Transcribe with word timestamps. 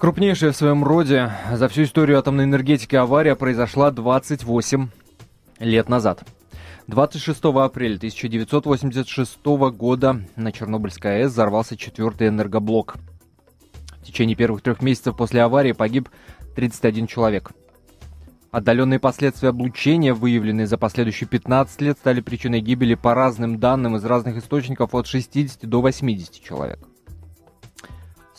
Крупнейшая 0.00 0.52
в 0.52 0.56
своем 0.56 0.82
роде 0.82 1.30
за 1.52 1.68
всю 1.68 1.82
историю 1.82 2.18
атомной 2.18 2.44
энергетики 2.44 2.96
авария 2.96 3.36
произошла 3.36 3.90
28 3.90 4.88
лет 5.58 5.88
назад. 5.90 6.24
26 6.86 7.44
апреля 7.44 7.96
1986 7.96 9.44
года 9.44 10.22
на 10.36 10.52
Чернобыльской 10.52 11.18
АЭС 11.20 11.32
взорвался 11.32 11.76
четвертый 11.76 12.28
энергоблок. 12.28 12.96
В 14.00 14.06
течение 14.06 14.34
первых 14.36 14.62
трех 14.62 14.80
месяцев 14.80 15.18
после 15.18 15.42
аварии 15.42 15.72
погиб 15.72 16.08
31 16.56 17.06
человек. 17.06 17.50
Отдаленные 18.52 19.00
последствия 19.00 19.50
облучения, 19.50 20.14
выявленные 20.14 20.66
за 20.66 20.78
последующие 20.78 21.28
15 21.28 21.78
лет, 21.82 21.98
стали 21.98 22.22
причиной 22.22 22.62
гибели 22.62 22.94
по 22.94 23.14
разным 23.14 23.60
данным 23.60 23.96
из 23.96 24.04
разных 24.06 24.38
источников 24.38 24.94
от 24.94 25.06
60 25.06 25.68
до 25.68 25.82
80 25.82 26.42
человек. 26.42 26.89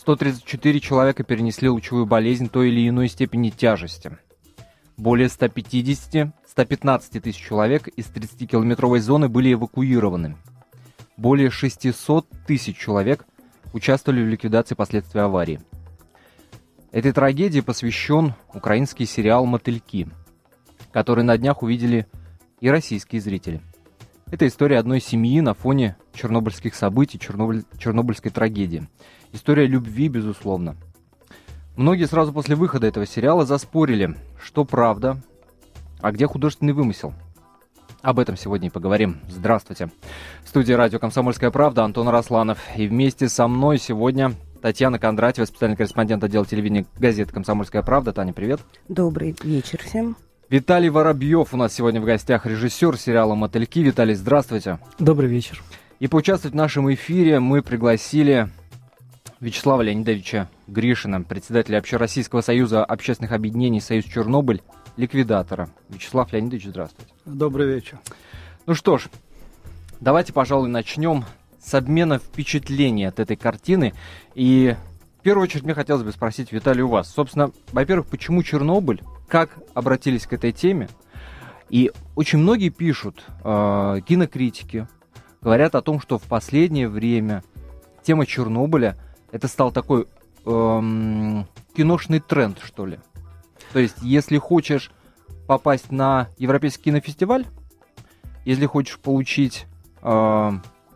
134 0.02 0.80
человека 0.80 1.24
перенесли 1.24 1.70
лучевую 1.70 2.08
болезнь 2.08 2.50
той 2.50 2.70
или 2.70 2.90
иной 2.90 3.08
степени 3.08 3.52
тяжести. 3.52 4.18
Более 4.98 5.28
150-115 5.28 7.20
тысяч 7.20 7.40
человек 7.40 7.88
из 7.88 8.08
30-километровой 8.08 8.98
зоны 8.98 9.30
были 9.30 9.54
эвакуированы. 9.54 10.38
Более 11.18 11.52
600 11.52 12.26
тысяч 12.48 12.80
человек 12.80 13.28
участвовали 13.74 14.24
в 14.24 14.28
ликвидации 14.28 14.74
последствий 14.74 15.22
аварии. 15.22 15.62
Этой 16.92 17.12
трагедии 17.12 17.60
посвящен 17.60 18.34
украинский 18.56 19.06
сериал 19.06 19.46
«Мотыльки», 19.46 20.08
который 20.92 21.24
на 21.24 21.38
днях 21.38 21.62
увидели 21.62 22.08
и 22.60 22.72
российские 22.72 23.22
зрители. 23.22 23.62
Это 24.32 24.48
история 24.48 24.80
одной 24.80 25.02
семьи 25.02 25.42
на 25.42 25.54
фоне 25.54 25.98
чернобыльских 26.14 26.74
событий, 26.74 27.20
чернобыль, 27.20 27.66
чернобыльской 27.78 28.32
трагедии. 28.32 28.88
История 29.34 29.68
любви, 29.68 30.08
безусловно. 30.08 30.78
Многие 31.76 32.06
сразу 32.06 32.32
после 32.32 32.56
выхода 32.56 32.88
этого 32.88 33.06
сериала 33.06 33.46
заспорили, 33.46 34.16
что 34.42 34.64
правда, 34.64 35.22
а 36.00 36.14
где 36.14 36.28
художественный 36.28 36.72
вымысел. 36.72 37.14
Об 38.02 38.20
этом 38.20 38.38
сегодня 38.38 38.70
и 38.70 38.72
поговорим. 38.72 39.20
Здравствуйте. 39.28 39.92
В 40.44 40.50
студии 40.50 40.74
радио 40.74 40.98
«Комсомольская 40.98 41.52
правда» 41.52 41.84
Антон 41.84 42.08
Росланов. 42.08 42.58
И 42.78 42.88
вместе 42.88 43.28
со 43.28 43.50
мной 43.50 43.78
сегодня 43.78 44.34
Татьяна 44.62 44.98
Кондратьева, 44.98 45.46
специальный 45.46 45.76
корреспондент 45.76 46.24
отдела 46.24 46.46
телевидения 46.46 46.86
газеты 46.98 47.34
«Комсомольская 47.34 47.84
правда». 47.84 48.14
Таня, 48.14 48.32
привет. 48.32 48.62
Добрый 48.88 49.36
вечер 49.44 49.82
всем. 49.84 50.16
Виталий 50.52 50.90
Воробьев 50.90 51.54
у 51.54 51.58
нас 51.58 51.74
сегодня 51.74 52.02
в 52.02 52.04
гостях, 52.04 52.46
режиссер 52.46 52.98
сериала 52.98 53.36
«Мотыльки». 53.36 53.80
Виталий, 53.80 54.16
здравствуйте. 54.16 54.80
Добрый 55.00 55.30
вечер. 55.30 55.64
И 56.02 56.08
поучаствовать 56.10 56.54
в 56.54 56.58
нашем 56.58 56.94
эфире 56.94 57.40
мы 57.40 57.62
пригласили 57.62 58.50
Вячеслава 59.40 59.82
Леонидовича 59.82 60.50
Гришина, 60.68 61.22
председателя 61.22 61.78
Общероссийского 61.78 62.42
союза 62.42 62.84
общественных 62.84 63.32
объединений 63.32 63.80
«Союз 63.80 64.04
Чернобыль», 64.04 64.62
ликвидатора. 64.98 65.70
Вячеслав 65.88 66.34
Леонидович, 66.34 66.66
здравствуйте. 66.66 67.14
Добрый 67.24 67.68
вечер. 67.74 68.00
Ну 68.66 68.76
что 68.76 68.98
ж, 68.98 69.08
давайте, 70.02 70.34
пожалуй, 70.34 70.68
начнем 70.68 71.24
с 71.64 71.74
обмена 71.76 72.20
впечатлений 72.20 73.06
от 73.06 73.22
этой 73.22 73.38
картины. 73.38 73.94
И 74.36 74.76
в 75.22 75.24
первую 75.24 75.44
очередь 75.44 75.64
мне 75.64 75.76
хотелось 75.76 76.02
бы 76.02 76.12
спросить, 76.12 76.52
Виталий, 76.52 76.82
у 76.82 76.88
вас. 76.88 77.08
Собственно, 77.14 77.52
во-первых, 77.74 78.08
почему 78.08 78.42
Чернобыль? 78.42 79.04
Как 79.28 79.52
обратились 79.76 80.26
к 80.26 80.34
этой 80.34 80.52
теме? 80.52 80.90
И 81.70 81.92
очень 82.16 82.40
многие 82.40 82.70
пишут, 82.70 83.24
э, 83.44 84.00
кинокритики, 84.08 84.88
говорят 85.40 85.76
о 85.76 85.84
том, 85.84 86.02
что 86.02 86.18
в 86.18 86.24
последнее 86.24 86.90
время 86.90 87.44
тема 88.02 88.26
Чернобыля 88.26 88.98
это 89.32 89.48
стал 89.48 89.72
такой 89.72 90.08
эм, 90.48 91.46
киношный 91.76 92.20
тренд, 92.20 92.58
что 92.64 92.88
ли. 92.88 92.98
То 93.74 93.80
есть, 93.80 93.98
если 94.02 94.40
хочешь 94.40 94.92
попасть 95.46 95.92
на 95.92 96.30
Европейский 96.40 96.86
кинофестиваль, 96.86 97.46
если 98.44 98.66
хочешь 98.66 98.98
получить 98.98 99.68
э, 100.02 100.52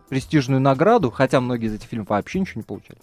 престижную 0.09 0.62
награду, 0.62 1.12
хотя 1.12 1.40
многие 1.41 1.68
из 1.68 1.75
этих 1.75 1.90
фильмов 1.90 2.09
вообще 2.09 2.40
ничего 2.40 2.62
не 2.62 2.66
получали, 2.66 3.00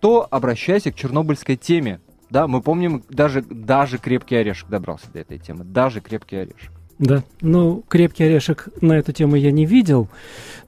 то 0.00 0.26
обращайся 0.30 0.92
к 0.92 0.94
чернобыльской 0.94 1.56
теме. 1.56 2.00
Да, 2.30 2.46
мы 2.46 2.60
помним, 2.60 3.04
даже, 3.08 3.42
даже 3.42 3.98
крепкий 3.98 4.36
орешек 4.36 4.68
добрался 4.68 5.06
до 5.12 5.20
этой 5.20 5.38
темы. 5.38 5.64
Даже 5.64 6.00
крепкий 6.00 6.36
орешек. 6.36 6.72
Да, 6.98 7.22
ну, 7.42 7.84
крепкий 7.88 8.24
орешек 8.24 8.68
на 8.80 8.94
эту 8.94 9.12
тему 9.12 9.36
я 9.36 9.50
не 9.52 9.66
видел. 9.66 10.08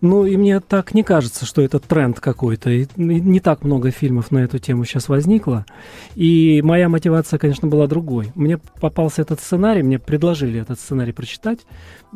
Ну, 0.03 0.27
и 0.27 0.37
мне 0.37 0.61
так 0.61 0.93
не 0.93 1.03
кажется, 1.03 1.47
что 1.47 1.63
это 1.63 1.79
тренд 1.79 2.21
какой-то. 2.21 2.69
И 2.71 2.87
не 2.97 3.41
так 3.41 3.65
много 3.65 3.91
фильмов 3.91 4.31
на 4.31 4.39
эту 4.39 4.59
тему 4.59 4.85
сейчас 4.85 5.09
возникло. 5.09 5.65
И 6.15 6.61
моя 6.63 6.91
мотивация, 6.91 7.39
конечно, 7.39 7.67
была 7.67 7.87
другой. 7.87 8.31
Мне 8.35 8.59
попался 8.59 9.23
этот 9.23 9.41
сценарий, 9.41 9.83
мне 9.83 9.99
предложили 9.99 10.61
этот 10.61 10.79
сценарий 10.79 11.13
прочитать. 11.13 11.61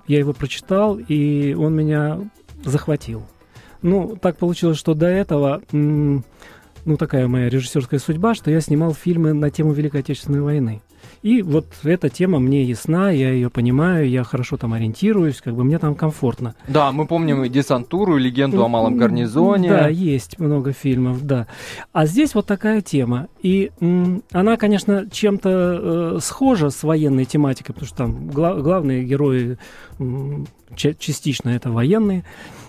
Я 0.06 0.18
его 0.18 0.34
прочитал, 0.34 0.98
и 0.98 1.54
он 1.54 1.74
меня 1.74 2.20
захватил. 2.64 3.22
Ну, 3.80 4.16
так 4.20 4.36
получилось, 4.36 4.78
что 4.78 4.92
до 4.94 5.06
этого, 5.06 5.62
ну, 6.84 6.96
такая 6.96 7.28
моя 7.28 7.48
режиссерская 7.48 8.00
судьба, 8.00 8.34
что 8.34 8.50
я 8.50 8.60
снимал 8.60 8.94
фильмы 8.94 9.32
на 9.32 9.50
тему 9.50 9.72
Великой 9.72 10.00
Отечественной 10.00 10.40
войны. 10.40 10.82
И 11.22 11.42
вот 11.42 11.66
эта 11.82 12.08
тема 12.08 12.38
мне 12.38 12.62
ясна, 12.62 13.10
я 13.10 13.30
ее 13.32 13.50
понимаю, 13.50 14.08
я 14.08 14.22
хорошо 14.24 14.56
там 14.56 14.72
ориентируюсь, 14.72 15.40
как 15.40 15.54
бы 15.54 15.64
мне 15.64 15.78
там 15.78 15.94
комфортно. 15.96 16.54
Да, 16.68 16.92
мы 16.92 17.06
помним 17.06 17.42
и 17.44 17.48
десантуру, 17.48 18.16
и 18.16 18.20
легенду 18.20 18.64
о 18.64 18.68
малом 18.68 18.96
гарнизоне. 18.96 19.68
Да, 19.68 19.88
есть 19.88 20.38
много 20.38 20.72
фильмов, 20.72 21.24
да. 21.26 21.46
А 21.92 22.06
здесь 22.06 22.34
вот 22.34 22.46
такая 22.46 22.82
тема. 22.82 23.28
И 23.40 23.70
м, 23.80 24.22
она, 24.32 24.56
конечно, 24.56 25.08
чем-то 25.10 26.14
э, 26.16 26.18
схожа 26.20 26.70
с 26.70 26.82
военной 26.84 27.24
тематикой, 27.24 27.74
потому 27.74 27.86
что 27.88 27.96
там 27.98 28.28
гла- 28.28 28.60
главные 28.60 29.02
герои 29.04 29.58
м, 29.98 30.46
частично 30.76 31.50
это 31.50 31.70
военные. 31.70 32.24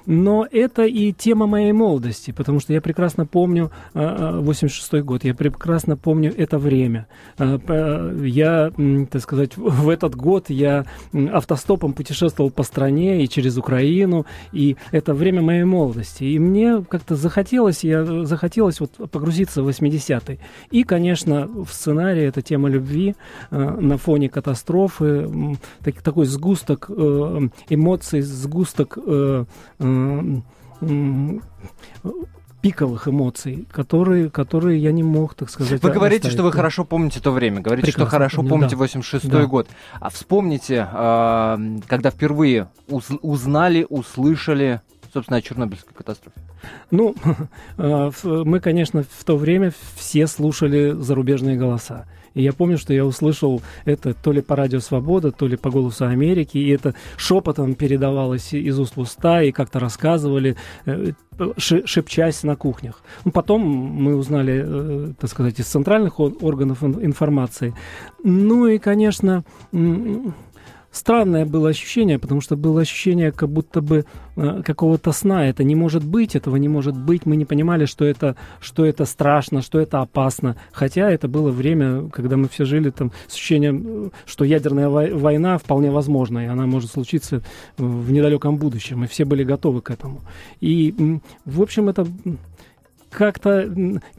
Но 0.06 0.46
это 0.52 0.84
и 0.84 1.14
тема 1.14 1.48
моей 1.48 1.72
молодости, 1.72 2.32
потому 2.32 2.60
что 2.60 2.74
я 2.74 2.82
прекрасно 2.82 3.26
помню 3.26 3.72
86 3.94 5.04
год, 5.04 5.24
я 5.24 5.34
прекрасно 5.34 5.96
помню 5.98 6.34
это 6.36 6.58
время. 6.58 7.08
Я, 7.38 8.72
так 9.10 9.22
сказать, 9.22 9.58
в 9.58 9.90
этот 9.90 10.16
год 10.16 10.50
я 10.50 10.86
автостопом 11.32 11.94
путешествовал 11.94 12.52
по 12.52 12.64
стране 12.64 13.24
и 13.24 13.30
через 13.30 13.58
Украину, 13.58 14.26
и 14.52 14.76
это 14.92 15.14
время 15.14 15.42
моей 15.42 15.64
молодости. 15.64 16.26
И 16.26 16.40
мне 16.40 16.84
как-то 16.90 17.16
захотелось, 17.16 17.84
я 17.84 18.26
захотелось 18.26 18.80
вот 18.80 18.92
погрузиться 19.10 19.64
в 19.64 19.70
80-е. 19.70 20.40
И, 20.72 20.84
конечно, 20.84 21.48
в 21.48 21.70
сценарии 21.72 22.24
эта 22.24 22.42
тема 22.42 22.70
любви 22.70 23.16
на 23.52 23.98
фоне 23.98 24.30
катастрофы, 24.30 25.30
такой 26.04 26.26
сгусток 26.26 26.90
эмоций, 27.70 28.22
сгусток 28.22 28.98
пиковых 32.62 33.10
эмоций, 33.10 33.68
которые, 33.72 34.30
которые 34.30 34.82
я 34.82 34.94
не 34.94 35.04
мог, 35.04 35.36
так 35.36 35.50
сказать, 35.50 35.84
Вы 35.84 35.92
говорите, 35.92 36.20
оставить. 36.20 36.34
что 36.34 36.44
вы 36.44 36.52
хорошо 36.54 36.86
помните 36.86 37.20
то 37.20 37.32
время, 37.32 37.60
говорите, 37.60 37.88
Прекрасно 37.88 38.06
что 38.06 38.12
хорошо 38.12 38.38
помню, 38.38 38.70
помните 38.70 38.78
да. 38.78 38.86
86-й 38.86 39.28
да. 39.28 39.46
год. 39.46 39.68
А 40.00 40.10
вспомните, 40.10 40.88
э, 40.90 41.80
когда 41.88 42.10
впервые 42.10 42.70
уз- 42.88 43.20
узнали, 43.22 43.86
услышали, 43.90 44.80
собственно, 45.14 45.38
о 45.38 45.42
Чернобыльской 45.42 45.94
катастрофе. 45.94 46.40
Ну, 46.90 47.16
а, 47.78 48.12
мы, 48.24 48.62
конечно, 48.62 49.04
в 49.04 49.24
то 49.26 49.36
время 49.36 49.74
все 49.96 50.26
слушали 50.28 50.92
зарубежные 50.98 51.58
голоса. 51.58 52.06
И 52.34 52.42
я 52.42 52.54
помню, 52.54 52.78
что 52.78 52.94
я 52.94 53.06
услышал 53.06 53.62
это 53.86 54.14
то 54.14 54.32
ли 54.32 54.42
по 54.42 54.56
радио 54.56 54.80
«Свобода», 54.80 55.32
то 55.32 55.48
ли 55.48 55.56
по 55.56 55.70
«Голосу 55.70 56.06
Америки», 56.06 56.58
и 56.58 56.70
это 56.70 56.96
шепотом 57.18 57.76
передавалось 57.76 58.54
из 58.54 58.80
уст 58.80 58.96
в 58.96 59.02
уста, 59.02 59.44
и 59.44 59.52
как-то 59.52 59.80
рассказывали, 59.80 60.56
э, 60.86 61.12
шепчась 61.58 62.44
на 62.44 62.56
кухнях. 62.56 63.02
Ну, 63.26 63.32
потом 63.32 63.62
мы 63.62 64.16
узнали, 64.16 64.64
э, 64.66 65.14
так 65.20 65.30
сказать, 65.30 65.60
из 65.60 65.66
центральных 65.66 66.20
органов 66.20 66.84
информации. 66.84 67.74
Ну 68.24 68.68
и, 68.68 68.78
конечно, 68.78 69.44
странное 70.94 71.46
было 71.46 71.70
ощущение, 71.70 72.20
потому 72.20 72.40
что 72.40 72.56
было 72.56 72.82
ощущение 72.82 73.34
как 73.34 73.50
будто 73.50 73.82
бы 73.82 74.06
э, 74.38 74.62
какого-то 74.64 75.12
сна. 75.12 75.50
Это 75.50 75.66
не 75.66 75.76
может 75.76 76.06
быть, 76.06 76.36
этого 76.36 76.56
не 76.56 76.70
может 76.70 76.96
быть. 76.96 77.26
Мы 77.26 77.36
не 77.36 77.46
понимали, 77.46 77.86
что 77.86 78.06
это, 78.06 78.38
что 78.62 78.86
это 78.86 79.04
страшно, 79.06 79.62
что 79.62 79.80
это 79.80 80.00
опасно. 80.00 80.56
Хотя 80.72 81.10
это 81.10 81.28
было 81.28 81.52
время, 81.52 82.10
когда 82.10 82.38
мы 82.38 82.48
все 82.48 82.64
жили 82.64 82.92
там 82.92 83.12
с 83.28 83.34
ощущением, 83.34 84.12
что 84.26 84.46
ядерная 84.46 84.88
война 84.90 85.58
вполне 85.58 85.92
возможна, 85.92 86.46
и 86.46 86.48
она 86.48 86.66
может 86.66 86.92
случиться 86.92 87.42
в 87.78 88.12
недалеком 88.12 88.58
будущем. 88.58 89.00
Мы 89.00 89.08
все 89.08 89.26
были 89.26 89.44
готовы 89.44 89.82
к 89.82 89.90
этому. 89.90 90.22
И, 90.62 91.20
в 91.46 91.62
общем, 91.62 91.90
это 91.90 92.08
как-то 93.14 93.74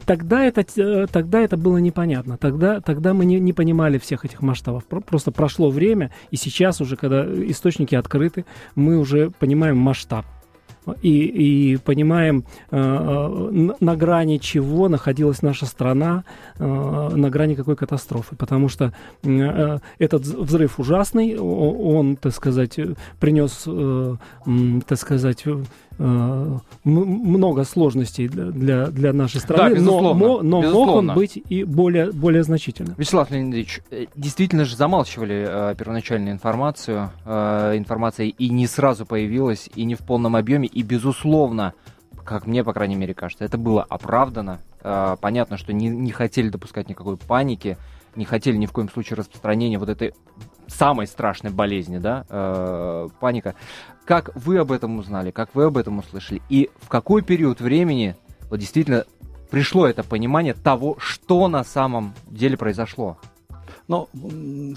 тогда 0.05 0.43
это, 0.43 0.65
э, 0.77 1.07
тогда 1.11 1.41
это 1.41 1.57
было 1.57 1.77
непонятно. 1.77 2.37
Тогда, 2.37 2.81
тогда 2.81 3.13
мы 3.13 3.25
не, 3.25 3.39
не 3.39 3.53
понимали 3.53 3.97
всех 3.97 4.25
этих 4.25 4.41
масштабов. 4.41 4.85
Просто 4.85 5.31
прошло 5.31 5.69
время, 5.69 6.11
и 6.31 6.35
сейчас 6.35 6.81
уже, 6.81 6.95
когда 6.95 7.25
источники 7.25 7.95
открыты, 7.95 8.45
мы 8.75 8.97
уже 8.97 9.31
понимаем 9.39 9.77
масштаб. 9.77 10.25
и, 11.01 11.73
и 11.73 11.77
понимаем, 11.77 12.45
на 12.69 13.95
грани 13.95 14.37
чего 14.37 14.87
находилась 14.87 15.41
наша 15.41 15.65
страна, 15.65 16.23
на 16.59 17.29
грани 17.29 17.55
какой 17.55 17.75
катастрофы. 17.75 18.35
Потому 18.35 18.69
что 18.69 18.93
этот 19.23 20.21
взрыв 20.25 20.79
ужасный, 20.79 21.37
он, 21.39 22.17
так 22.17 22.33
сказать, 22.33 22.79
принес, 23.19 23.67
так 24.87 24.99
сказать, 24.99 25.43
Э, 25.45 25.63
много 25.97 27.63
сложностей 27.63 28.27
для, 28.27 28.87
для 28.87 29.13
нашей 29.13 29.39
страны, 29.39 29.75
да, 29.75 29.81
но, 29.81 30.13
но, 30.13 30.41
но 30.41 30.61
безусловно. 30.61 30.91
мог 30.91 30.95
он 30.95 31.13
быть 31.15 31.41
и 31.47 31.63
более, 31.63 32.11
более 32.11 32.43
значительным. 32.43 32.95
Вячеслав 32.97 33.31
Леонидович, 33.31 33.81
э, 33.91 34.05
действительно 34.15 34.65
же 34.65 34.75
замалчивали 34.75 35.45
э, 35.47 35.75
первоначальную 35.75 36.33
информацию, 36.33 37.11
э, 37.25 37.77
информация 37.77 38.27
и 38.27 38.49
не 38.49 38.67
сразу 38.67 39.05
появилась, 39.05 39.69
и 39.75 39.85
не 39.85 39.95
в 39.95 39.99
полном 39.99 40.35
объеме, 40.35 40.67
и 40.67 40.83
безусловно, 40.83 41.73
как 42.23 42.47
мне, 42.47 42.63
по 42.63 42.73
крайней 42.73 42.95
мере, 42.95 43.13
кажется, 43.13 43.45
это 43.45 43.57
было 43.57 43.83
оправдано. 43.83 44.59
Э, 44.81 45.15
понятно, 45.21 45.57
что 45.57 45.73
не, 45.73 45.87
не 45.87 46.11
хотели 46.11 46.49
допускать 46.49 46.89
никакой 46.89 47.17
паники, 47.17 47.77
не 48.15 48.25
хотели 48.25 48.57
ни 48.57 48.65
в 48.65 48.71
коем 48.71 48.89
случае 48.89 49.17
распространения 49.17 49.77
вот 49.77 49.89
этой 49.89 50.13
самой 50.67 51.07
страшной 51.07 51.51
болезни, 51.51 51.97
да, 51.97 52.25
э, 52.29 53.07
паника. 53.19 53.55
Как 54.05 54.35
вы 54.35 54.57
об 54.57 54.71
этом 54.71 54.99
узнали, 54.99 55.31
как 55.31 55.55
вы 55.55 55.65
об 55.65 55.77
этом 55.77 55.99
услышали, 55.99 56.41
и 56.49 56.69
в 56.81 56.89
какой 56.89 57.21
период 57.21 57.61
времени 57.61 58.15
вот 58.49 58.59
действительно 58.59 59.05
пришло 59.49 59.87
это 59.87 60.03
понимание 60.03 60.53
того, 60.53 60.95
что 60.99 61.47
на 61.47 61.63
самом 61.63 62.13
деле 62.27 62.57
произошло? 62.57 63.17
Ну, 63.87 64.07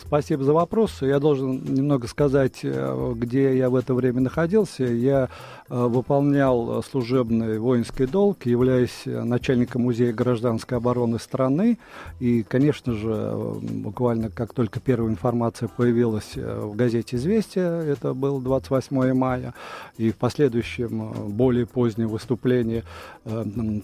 спасибо 0.05 0.45
за 0.45 0.53
вопрос. 0.53 1.01
Я 1.01 1.19
должен 1.19 1.65
немного 1.65 2.07
сказать, 2.07 2.61
э, 2.63 3.13
где 3.17 3.57
я 3.57 3.71
в 3.71 3.75
это 3.75 3.95
время 3.95 4.21
находился. 4.21 4.85
Я 4.85 5.31
выполнял 5.69 6.83
служебный 6.83 7.59
воинский 7.59 8.07
долг, 8.07 8.47
являясь 8.47 9.03
начальником 9.05 9.83
музея 9.83 10.13
гражданской 10.13 10.79
обороны 10.79 11.19
страны. 11.19 11.79
И, 12.21 12.43
конечно 12.43 12.95
же, 12.95 13.35
буквально 13.61 14.31
как 14.31 14.55
только 14.55 14.81
первая 14.81 15.11
информация 15.11 15.69
появилась 15.69 16.33
э, 16.37 16.61
в 16.65 16.75
газете 16.77 17.17
«Известия», 17.17 17.83
это 17.83 18.15
был 18.15 18.41
28 18.41 19.13
мая, 19.15 19.55
и 19.97 20.11
в 20.11 20.17
последующем 20.17 21.13
более 21.29 21.67
позднем 21.67 22.09
выступлении 22.09 22.85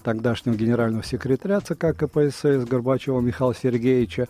тогдашнего 0.03 0.55
генерального 0.55 1.03
секретаря 1.03 1.59
ЦК 1.59 1.95
КПСС 1.95 2.65
Горбачева 2.67 3.19
Михаила 3.21 3.53
Сергеевича 3.53 4.27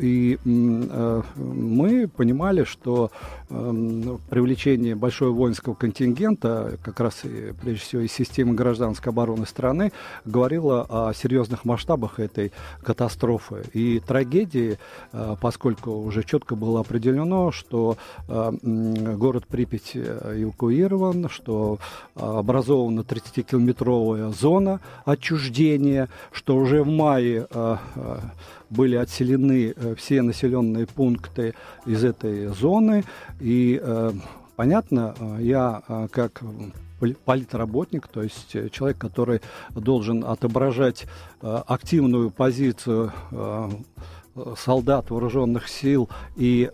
и 0.00 0.38
э, 0.44 1.22
мы 1.36 2.08
понимали, 2.08 2.64
что 2.64 3.10
э, 3.48 4.16
привлечение 4.30 4.94
большого 4.94 5.30
воинского 5.30 5.74
контингента, 5.74 6.69
как 6.82 7.00
раз 7.00 7.22
прежде 7.60 7.80
всего 7.80 8.02
из 8.02 8.12
системы 8.12 8.54
гражданской 8.54 9.12
обороны 9.12 9.46
страны, 9.46 9.92
говорило 10.24 10.86
о 10.88 11.12
серьезных 11.14 11.64
масштабах 11.64 12.20
этой 12.20 12.52
катастрофы 12.82 13.64
и 13.72 14.00
трагедии, 14.00 14.78
э, 15.12 15.36
поскольку 15.40 15.90
уже 15.92 16.22
четко 16.24 16.56
было 16.56 16.80
определено, 16.80 17.50
что 17.52 17.96
э, 18.28 18.52
город 18.62 19.46
Припять 19.46 19.96
эвакуирован, 19.96 21.28
что 21.28 21.78
образована 22.14 23.00
30-километровая 23.00 24.32
зона 24.32 24.80
отчуждения, 25.04 26.08
что 26.32 26.56
уже 26.56 26.82
в 26.82 26.88
мае 26.88 27.46
э, 27.50 27.76
э, 27.94 28.18
были 28.70 28.96
отселены 28.96 29.74
э, 29.74 29.94
все 29.96 30.22
населенные 30.22 30.86
пункты 30.86 31.54
из 31.86 32.04
этой 32.04 32.46
зоны. 32.48 33.04
И 33.40 33.80
э, 33.82 34.12
понятно, 34.60 35.14
э, 35.18 35.38
я 35.40 35.82
как 36.12 36.42
политработник, 37.24 38.08
то 38.08 38.22
есть 38.22 38.54
человек, 38.72 38.98
который 38.98 39.40
должен 39.74 40.22
отображать 40.22 41.06
активную 41.40 42.28
позицию 42.28 43.10
солдат 44.58 45.08
вооруженных 45.08 45.66
сил 45.66 46.10
и, 46.36 46.70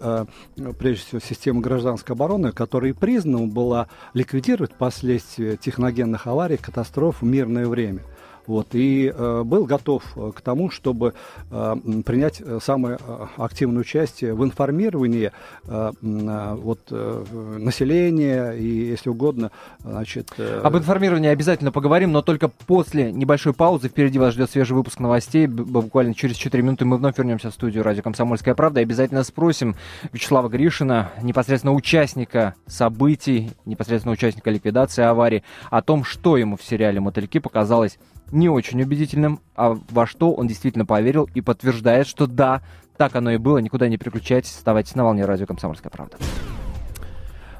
прежде 0.80 1.04
всего, 1.04 1.20
системы 1.20 1.60
гражданской 1.60 2.16
обороны, 2.16 2.50
которая 2.50 2.92
признана 2.92 3.46
была 3.46 3.86
ликвидировать 4.14 4.74
последствия 4.74 5.56
техногенных 5.56 6.26
аварий, 6.26 6.56
катастроф 6.56 7.22
в 7.22 7.24
мирное 7.24 7.68
время– 7.68 8.02
вот, 8.46 8.68
и 8.74 9.12
э, 9.14 9.42
был 9.44 9.64
готов 9.64 10.02
э, 10.16 10.32
к 10.34 10.40
тому, 10.40 10.70
чтобы 10.70 11.14
э, 11.50 11.76
принять 12.04 12.40
э, 12.40 12.58
самое 12.62 12.98
активное 13.36 13.80
участие 13.80 14.34
в 14.34 14.44
информировании 14.44 15.32
э, 15.64 15.92
вот, 16.00 16.80
э, 16.90 17.24
населения 17.58 18.52
и, 18.52 18.66
если 18.66 19.10
угодно, 19.10 19.50
значит... 19.80 20.32
Э... 20.38 20.60
Об 20.62 20.76
информировании 20.76 21.28
обязательно 21.28 21.72
поговорим, 21.72 22.12
но 22.12 22.22
только 22.22 22.48
после 22.48 23.12
небольшой 23.12 23.52
паузы. 23.52 23.88
Впереди 23.88 24.18
вас 24.18 24.34
ждет 24.34 24.50
свежий 24.50 24.74
выпуск 24.74 25.00
новостей. 25.00 25.46
Буквально 25.46 26.14
через 26.14 26.36
4 26.36 26.62
минуты 26.62 26.84
мы 26.84 26.96
вновь 26.96 27.18
вернемся 27.18 27.50
в 27.50 27.54
студию 27.54 27.82
радио 27.82 28.02
«Комсомольская 28.02 28.54
правда» 28.54 28.80
и 28.80 28.84
обязательно 28.84 29.24
спросим 29.24 29.76
Вячеслава 30.12 30.48
Гришина, 30.48 31.10
непосредственно 31.22 31.74
участника 31.74 32.54
событий, 32.66 33.50
непосредственно 33.64 34.12
участника 34.12 34.50
ликвидации 34.50 35.02
аварии, 35.02 35.42
о 35.70 35.82
том, 35.82 36.04
что 36.04 36.36
ему 36.36 36.56
в 36.56 36.62
сериале 36.62 37.00
«Мотыльки» 37.00 37.38
показалось 37.38 37.98
не 38.32 38.48
очень 38.48 38.82
убедительным, 38.82 39.40
а 39.54 39.78
во 39.90 40.06
что 40.06 40.32
он 40.32 40.46
действительно 40.46 40.86
поверил 40.86 41.28
и 41.34 41.40
подтверждает, 41.40 42.06
что 42.06 42.26
да, 42.26 42.62
так 42.96 43.14
оно 43.16 43.30
и 43.30 43.36
было, 43.36 43.58
никуда 43.58 43.88
не 43.88 43.98
переключайтесь, 43.98 44.56
оставайтесь 44.56 44.94
на 44.94 45.04
волне 45.04 45.24
радио 45.24 45.46
«Комсомольская 45.46 45.90
правда». 45.90 46.16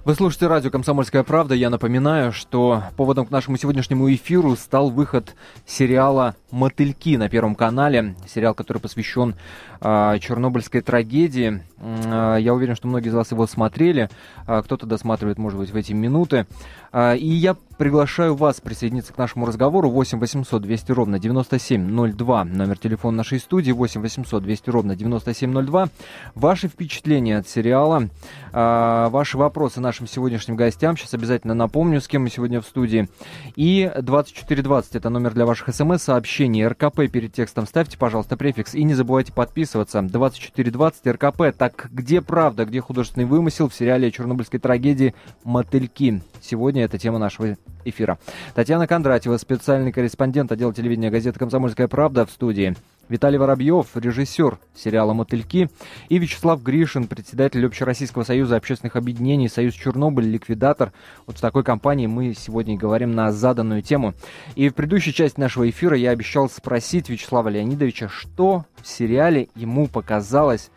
Вы 0.06 0.14
слушаете 0.14 0.46
радио 0.46 0.70
«Комсомольская 0.70 1.24
правда». 1.24 1.56
Я 1.56 1.68
напоминаю, 1.68 2.30
что 2.30 2.84
поводом 2.96 3.26
к 3.26 3.32
нашему 3.32 3.56
сегодняшнему 3.56 4.08
эфиру 4.14 4.54
стал 4.54 4.88
выход 4.88 5.34
сериала 5.66 6.36
«Мотыльки» 6.52 7.16
на 7.16 7.28
Первом 7.28 7.56
канале. 7.56 8.14
Сериал, 8.32 8.54
который 8.54 8.78
посвящен 8.78 9.34
э, 9.80 10.18
чернобыльской 10.20 10.80
трагедии. 10.80 11.60
Э, 11.78 12.36
я 12.38 12.54
уверен, 12.54 12.76
что 12.76 12.86
многие 12.86 13.08
из 13.08 13.14
вас 13.14 13.32
его 13.32 13.48
смотрели. 13.48 14.08
Э, 14.46 14.62
кто-то 14.62 14.86
досматривает, 14.86 15.38
может 15.38 15.58
быть, 15.58 15.70
в 15.70 15.76
эти 15.76 15.92
минуты. 15.92 16.46
Э, 16.92 17.16
и 17.16 17.26
я 17.26 17.56
приглашаю 17.76 18.34
вас 18.34 18.60
присоединиться 18.60 19.12
к 19.12 19.18
нашему 19.18 19.44
разговору. 19.44 19.90
8 19.90 20.18
800 20.18 20.62
200 20.62 20.92
ровно 20.92 21.18
9702. 21.18 22.44
Номер 22.44 22.78
телефона 22.78 23.18
нашей 23.18 23.38
студии 23.38 23.72
8 23.72 24.00
800 24.00 24.42
200 24.42 24.70
ровно 24.70 24.96
9702. 24.96 25.88
Ваши 26.34 26.68
впечатления 26.68 27.38
от 27.38 27.48
сериала, 27.48 28.08
э, 28.52 29.08
ваши 29.10 29.36
вопросы 29.36 29.80
нашим 29.96 30.08
сегодняшним 30.08 30.56
гостям. 30.56 30.94
Сейчас 30.94 31.14
обязательно 31.14 31.54
напомню, 31.54 32.02
с 32.02 32.06
кем 32.06 32.24
мы 32.24 32.28
сегодня 32.28 32.60
в 32.60 32.66
студии. 32.66 33.08
И 33.54 33.90
2420 33.98 34.94
это 34.94 35.08
номер 35.08 35.32
для 35.32 35.46
ваших 35.46 35.74
смс-сообщений. 35.74 36.66
РКП 36.66 37.10
перед 37.10 37.32
текстом 37.32 37.66
ставьте, 37.66 37.96
пожалуйста, 37.96 38.36
префикс. 38.36 38.74
И 38.74 38.84
не 38.84 38.92
забывайте 38.92 39.32
подписываться. 39.32 40.02
2420 40.02 41.06
РКП. 41.06 41.56
Так 41.56 41.88
где 41.90 42.20
правда, 42.20 42.66
где 42.66 42.82
художественный 42.82 43.24
вымысел 43.24 43.70
в 43.70 43.74
сериале 43.74 44.08
о 44.08 44.10
чернобыльской 44.10 44.58
трагедии 44.58 45.14
«Мотыльки»? 45.44 46.20
Сегодня 46.42 46.84
это 46.84 46.98
тема 46.98 47.18
нашего 47.18 47.56
эфира. 47.86 48.18
Татьяна 48.54 48.86
Кондратьева, 48.86 49.38
специальный 49.38 49.92
корреспондент 49.92 50.52
отдела 50.52 50.74
телевидения 50.74 51.10
газеты 51.10 51.38
«Комсомольская 51.38 51.88
правда» 51.88 52.26
в 52.26 52.30
студии. 52.30 52.76
Виталий 53.08 53.38
Воробьев, 53.38 53.86
режиссер 53.94 54.58
сериала 54.74 55.12
«Мотыльки», 55.12 55.70
и 56.08 56.18
Вячеслав 56.18 56.62
Гришин, 56.62 57.06
председатель 57.06 57.64
Общероссийского 57.64 58.24
союза 58.24 58.56
общественных 58.56 58.96
объединений 58.96 59.48
«Союз 59.48 59.74
Чернобыль», 59.74 60.26
ликвидатор. 60.26 60.92
Вот 61.26 61.38
с 61.38 61.40
такой 61.40 61.62
компанией 61.62 62.08
мы 62.08 62.34
сегодня 62.34 62.74
и 62.74 62.78
говорим 62.78 63.14
на 63.14 63.30
заданную 63.30 63.82
тему. 63.82 64.14
И 64.56 64.68
в 64.68 64.74
предыдущей 64.74 65.14
части 65.14 65.38
нашего 65.38 65.70
эфира 65.70 65.96
я 65.96 66.10
обещал 66.10 66.50
спросить 66.50 67.08
Вячеслава 67.08 67.48
Леонидовича, 67.48 68.08
что 68.08 68.64
в 68.82 68.88
сериале 68.88 69.48
ему 69.54 69.86
показалось, 69.86 70.70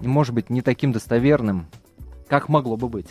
может 0.00 0.32
быть, 0.32 0.50
не 0.50 0.62
таким 0.62 0.92
достоверным, 0.92 1.66
как 2.28 2.48
могло 2.48 2.76
бы 2.76 2.88
быть. 2.88 3.08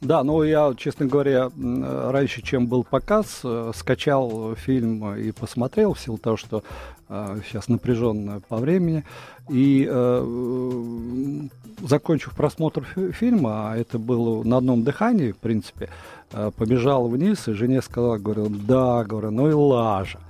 Да, 0.00 0.24
ну 0.24 0.42
я, 0.42 0.72
честно 0.78 1.04
говоря, 1.04 1.50
раньше, 1.58 2.40
чем 2.40 2.66
был 2.66 2.84
показ, 2.84 3.40
э, 3.44 3.72
скачал 3.74 4.54
фильм 4.54 5.14
и 5.14 5.30
посмотрел, 5.30 5.92
в 5.92 6.00
силу 6.00 6.16
того, 6.16 6.38
что 6.38 6.62
э, 7.10 7.40
сейчас 7.46 7.68
напряженно 7.68 8.40
по 8.48 8.56
времени. 8.56 9.04
И 9.50 9.86
э, 9.86 11.48
закончив 11.82 12.34
просмотр 12.34 12.84
фильма, 13.12 13.72
а 13.72 13.76
это 13.76 13.98
было 13.98 14.42
на 14.42 14.56
одном 14.56 14.84
дыхании, 14.84 15.32
в 15.32 15.36
принципе, 15.36 15.90
э, 16.32 16.50
побежал 16.56 17.06
вниз, 17.08 17.46
и 17.48 17.52
жене 17.52 17.82
сказала, 17.82 18.16
говорю, 18.16 18.48
да, 18.48 19.04
говорю, 19.04 19.30
ну 19.30 19.50
и 19.50 19.52
лажа. 19.52 20.20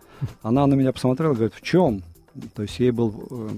Она 0.42 0.66
на 0.66 0.74
меня 0.74 0.92
посмотрела, 0.92 1.34
говорит, 1.34 1.54
в 1.54 1.62
чем? 1.62 2.02
То 2.54 2.62
есть 2.62 2.78
ей 2.78 2.90
было 2.90 3.12
э, 3.30 3.48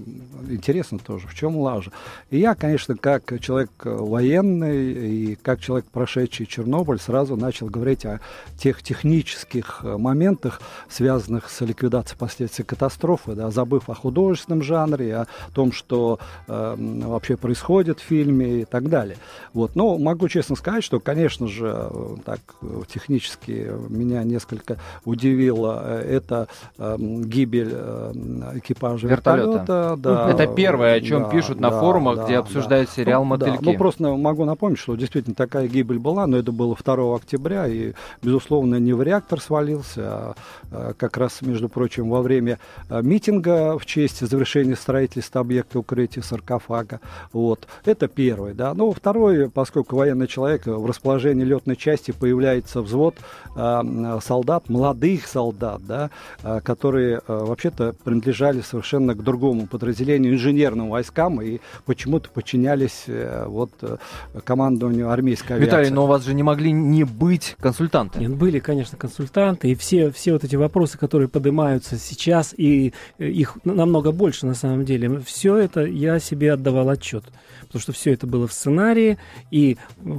интересно 0.49 0.99
тоже, 0.99 1.27
в 1.27 1.35
чем 1.35 1.57
лажа. 1.57 1.91
И 2.29 2.39
я, 2.39 2.55
конечно, 2.55 2.95
как 2.95 3.39
человек 3.39 3.71
военный 3.83 4.93
и 4.93 5.35
как 5.35 5.61
человек, 5.61 5.85
прошедший 5.91 6.45
Чернобыль, 6.45 6.99
сразу 6.99 7.35
начал 7.35 7.67
говорить 7.67 8.05
о 8.05 8.19
тех 8.57 8.81
технических 8.81 9.81
э, 9.83 9.97
моментах, 9.97 10.61
связанных 10.89 11.49
с 11.49 11.61
ликвидацией 11.61 12.17
последствий 12.17 12.65
катастрофы, 12.65 13.33
да, 13.33 13.51
забыв 13.51 13.89
о 13.89 13.93
художественном 13.93 14.63
жанре, 14.63 15.15
о 15.15 15.27
том, 15.53 15.71
что 15.71 16.19
э, 16.47 16.75
вообще 16.77 17.37
происходит 17.37 17.99
в 17.99 18.03
фильме 18.03 18.61
и 18.61 18.65
так 18.65 18.89
далее. 18.89 19.17
Вот. 19.53 19.75
Но 19.75 19.97
могу 19.97 20.27
честно 20.29 20.55
сказать, 20.55 20.83
что, 20.83 20.99
конечно 20.99 21.47
же, 21.47 21.89
э, 21.91 22.15
так 22.25 22.39
технически 22.87 23.71
меня 23.89 24.23
несколько 24.23 24.77
удивило 25.05 26.01
это 26.03 26.47
э, 26.77 26.95
гибель 26.99 27.71
э, 27.71 28.59
экипажа 28.63 29.07
вертолета. 29.07 29.49
вертолета 29.49 29.95
да, 29.97 30.29
это 30.29 30.47
первое, 30.47 30.95
о 30.95 31.01
чем 31.01 31.23
да, 31.23 31.29
пишут 31.29 31.59
на 31.59 31.69
да, 31.69 31.79
форумах, 31.79 32.17
да, 32.17 32.25
где 32.25 32.37
обсуждают 32.37 32.89
да. 32.89 32.95
сериал 32.95 33.23
«Мотыльки». 33.23 33.63
Да, 33.63 33.71
ну, 33.71 33.77
просто 33.77 34.15
могу 34.15 34.45
напомнить, 34.45 34.79
что 34.79 34.95
действительно 34.95 35.35
такая 35.35 35.67
гибель 35.67 35.99
была, 35.99 36.27
но 36.27 36.37
это 36.37 36.51
было 36.51 36.75
2 36.75 37.15
октября, 37.15 37.67
и, 37.67 37.93
безусловно, 38.21 38.75
не 38.75 38.93
в 38.93 39.01
реактор 39.01 39.41
свалился, 39.41 40.01
а, 40.01 40.35
а 40.71 40.93
как 40.93 41.17
раз, 41.17 41.41
между 41.41 41.69
прочим, 41.69 42.09
во 42.09 42.21
время 42.21 42.59
а, 42.89 43.01
митинга 43.01 43.77
в 43.77 43.85
честь 43.85 44.25
завершения 44.27 44.75
строительства 44.75 45.41
объекта 45.41 45.79
укрытия 45.79 46.23
саркофага. 46.23 46.99
Вот. 47.31 47.67
Это 47.85 48.07
первое. 48.07 48.53
Да. 48.53 48.73
Ну, 48.73 48.91
второе, 48.91 49.49
поскольку 49.49 49.95
военный 49.95 50.27
человек, 50.27 50.65
в 50.65 50.85
расположении 50.85 51.43
летной 51.43 51.75
части 51.75 52.11
появляется 52.11 52.81
взвод 52.81 53.15
а, 53.55 54.19
солдат, 54.23 54.69
молодых 54.69 55.27
солдат, 55.27 55.81
да, 55.85 56.09
а, 56.43 56.61
которые 56.61 57.21
а, 57.27 57.45
вообще-то 57.45 57.93
принадлежали 58.03 58.52
совершенно 58.61 59.13
к 59.15 59.23
другому 59.23 59.67
подразделению, 59.67 60.33
инженерным 60.33 60.89
войскам, 60.89 61.41
и 61.41 61.59
почему-то 61.85 62.29
подчинялись 62.29 63.03
э, 63.07 63.45
вот 63.47 63.71
э, 63.81 63.97
командованию 64.43 65.09
армейской 65.09 65.55
авиации. 65.55 65.69
Виталий, 65.69 65.89
но 65.89 66.05
у 66.05 66.07
вас 66.07 66.23
же 66.23 66.33
не 66.33 66.43
могли 66.43 66.71
не 66.71 67.03
быть 67.03 67.55
консультанты. 67.59 68.19
Нет, 68.19 68.35
были, 68.35 68.59
конечно, 68.59 68.97
консультанты, 68.97 69.71
и 69.71 69.75
все, 69.75 70.11
все 70.11 70.33
вот 70.33 70.43
эти 70.43 70.55
вопросы, 70.55 70.97
которые 70.97 71.27
поднимаются 71.27 71.97
сейчас, 71.97 72.53
и 72.55 72.93
э, 73.17 73.27
их 73.27 73.57
намного 73.63 74.11
больше 74.11 74.45
на 74.45 74.55
самом 74.55 74.85
деле, 74.85 75.19
все 75.19 75.57
это 75.57 75.81
я 75.81 76.19
себе 76.19 76.53
отдавал 76.53 76.89
отчет 76.89 77.25
потому 77.73 77.81
что 77.81 77.91
все 77.91 78.13
это 78.13 78.27
было 78.27 78.47
в 78.47 78.53
сценарии, 78.53 79.17
и, 79.49 79.77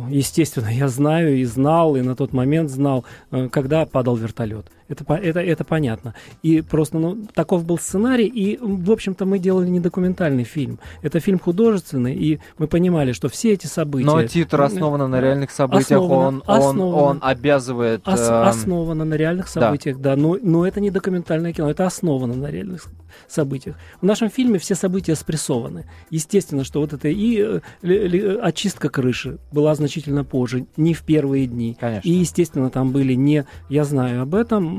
естественно, 0.08 0.66
я 0.66 0.88
знаю 0.88 1.36
и 1.36 1.44
знал, 1.44 1.94
и 1.94 2.00
на 2.00 2.16
тот 2.16 2.32
момент 2.32 2.68
знал, 2.68 3.04
когда 3.52 3.86
падал 3.86 4.16
вертолет. 4.16 4.66
Это, 4.88 5.14
это, 5.14 5.40
это 5.40 5.64
понятно. 5.64 6.14
И 6.42 6.60
просто, 6.60 6.98
ну, 6.98 7.26
таков 7.34 7.64
был 7.64 7.78
сценарий, 7.78 8.26
и, 8.26 8.58
в 8.60 8.90
общем-то, 8.90 9.24
мы 9.24 9.38
делали 9.38 9.68
не 9.68 9.80
документальный 9.80 10.44
фильм. 10.44 10.78
Это 11.02 11.20
фильм 11.20 11.38
художественный, 11.38 12.14
и 12.14 12.40
мы 12.58 12.66
понимали, 12.66 13.12
что 13.12 13.28
все 13.28 13.52
эти 13.52 13.66
события... 13.66 14.06
Но 14.06 14.22
титр 14.24 14.60
основан 14.60 15.10
на 15.10 15.20
реальных 15.20 15.50
событиях, 15.50 16.02
основано, 16.02 16.26
он, 16.26 16.42
основано, 16.46 16.86
он, 16.86 17.16
он 17.16 17.18
обязывает... 17.22 18.06
Ос. 18.06 18.20
Основано 18.20 19.04
на 19.04 19.14
реальных 19.14 19.48
событиях, 19.48 19.98
да. 19.98 20.14
да 20.14 20.20
но, 20.20 20.38
но 20.42 20.66
это 20.66 20.80
не 20.80 20.90
документальное 20.90 21.52
кино, 21.52 21.70
это 21.70 21.86
основано 21.86 22.34
на 22.34 22.50
реальных 22.50 22.86
событиях. 23.28 23.76
В 24.00 24.04
нашем 24.04 24.28
фильме 24.28 24.58
все 24.58 24.74
события 24.74 25.14
спрессованы. 25.14 25.86
Естественно, 26.10 26.64
что 26.64 26.80
вот 26.80 26.92
это 26.92 27.08
и 27.08 27.60
э, 27.82 28.38
очистка 28.42 28.88
крыши 28.88 29.38
была 29.52 29.74
значительно 29.74 30.24
позже, 30.24 30.66
не 30.76 30.94
в 30.94 31.02
первые 31.02 31.46
дни. 31.46 31.76
Конечно. 31.78 32.08
И, 32.08 32.12
естественно, 32.12 32.70
там 32.70 32.92
были 32.92 33.14
не... 33.14 33.46
Я 33.68 33.84
знаю 33.84 34.22
об 34.22 34.34
этом, 34.34 34.73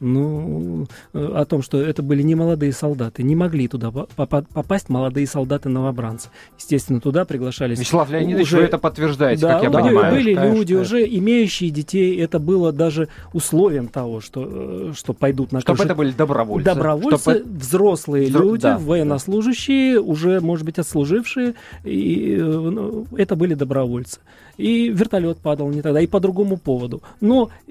ну, 0.00 0.86
о 1.12 1.44
том, 1.44 1.62
что 1.62 1.80
это 1.80 2.02
были 2.02 2.22
не 2.22 2.34
молодые 2.34 2.72
солдаты. 2.72 3.22
Не 3.22 3.36
могли 3.36 3.68
туда 3.68 3.90
попасть 3.90 4.88
молодые 4.88 5.26
солдаты-новобранцы. 5.26 6.30
Естественно, 6.58 7.00
туда 7.00 7.24
приглашались... 7.24 7.78
Вячеслав 7.78 8.10
Леонидович, 8.10 8.46
уже... 8.46 8.56
вы 8.58 8.62
это 8.64 8.78
подтверждаете, 8.78 9.42
да, 9.42 9.54
как 9.54 9.62
я 9.64 9.70
да, 9.70 9.80
понимаю. 9.80 10.14
Были 10.14 10.34
конечно, 10.34 10.54
люди, 10.54 10.74
конечно. 10.74 10.96
уже 10.96 11.06
имеющие 11.18 11.70
детей. 11.70 12.18
Это 12.18 12.38
было 12.38 12.72
даже 12.72 13.08
условием 13.32 13.88
того, 13.88 14.20
что, 14.20 14.48
э, 14.48 14.92
что 14.94 15.12
пойдут 15.12 15.52
на 15.52 15.60
Чтобы 15.60 15.78
крышу. 15.78 15.86
это 15.88 15.94
были 15.94 16.12
добровольцы. 16.12 16.64
Добровольцы, 16.64 17.18
Чтобы... 17.18 17.44
взрослые 17.44 18.28
Взро... 18.28 18.40
люди, 18.40 18.62
да, 18.62 18.78
военнослужащие, 18.78 19.94
да. 19.94 20.00
уже, 20.00 20.40
может 20.40 20.64
быть, 20.64 20.78
отслужившие. 20.78 21.54
И, 21.84 22.36
э, 22.36 22.42
ну, 22.42 23.06
это 23.16 23.36
были 23.36 23.54
добровольцы. 23.54 24.20
И 24.58 24.90
вертолет 24.90 25.38
падал 25.38 25.70
не 25.70 25.82
тогда, 25.82 26.00
и 26.00 26.06
по 26.06 26.20
другому 26.20 26.56
поводу. 26.56 27.02
Но 27.20 27.42
Э, 27.42 27.61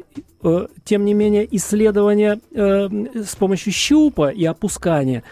тем 0.83 1.05
не 1.05 1.13
менее, 1.13 1.47
исследование 1.55 2.39
э, 2.51 2.89
с 3.23 3.35
помощью 3.35 3.73
щупа 3.73 4.29
и 4.29 4.45
опускания 4.45 5.23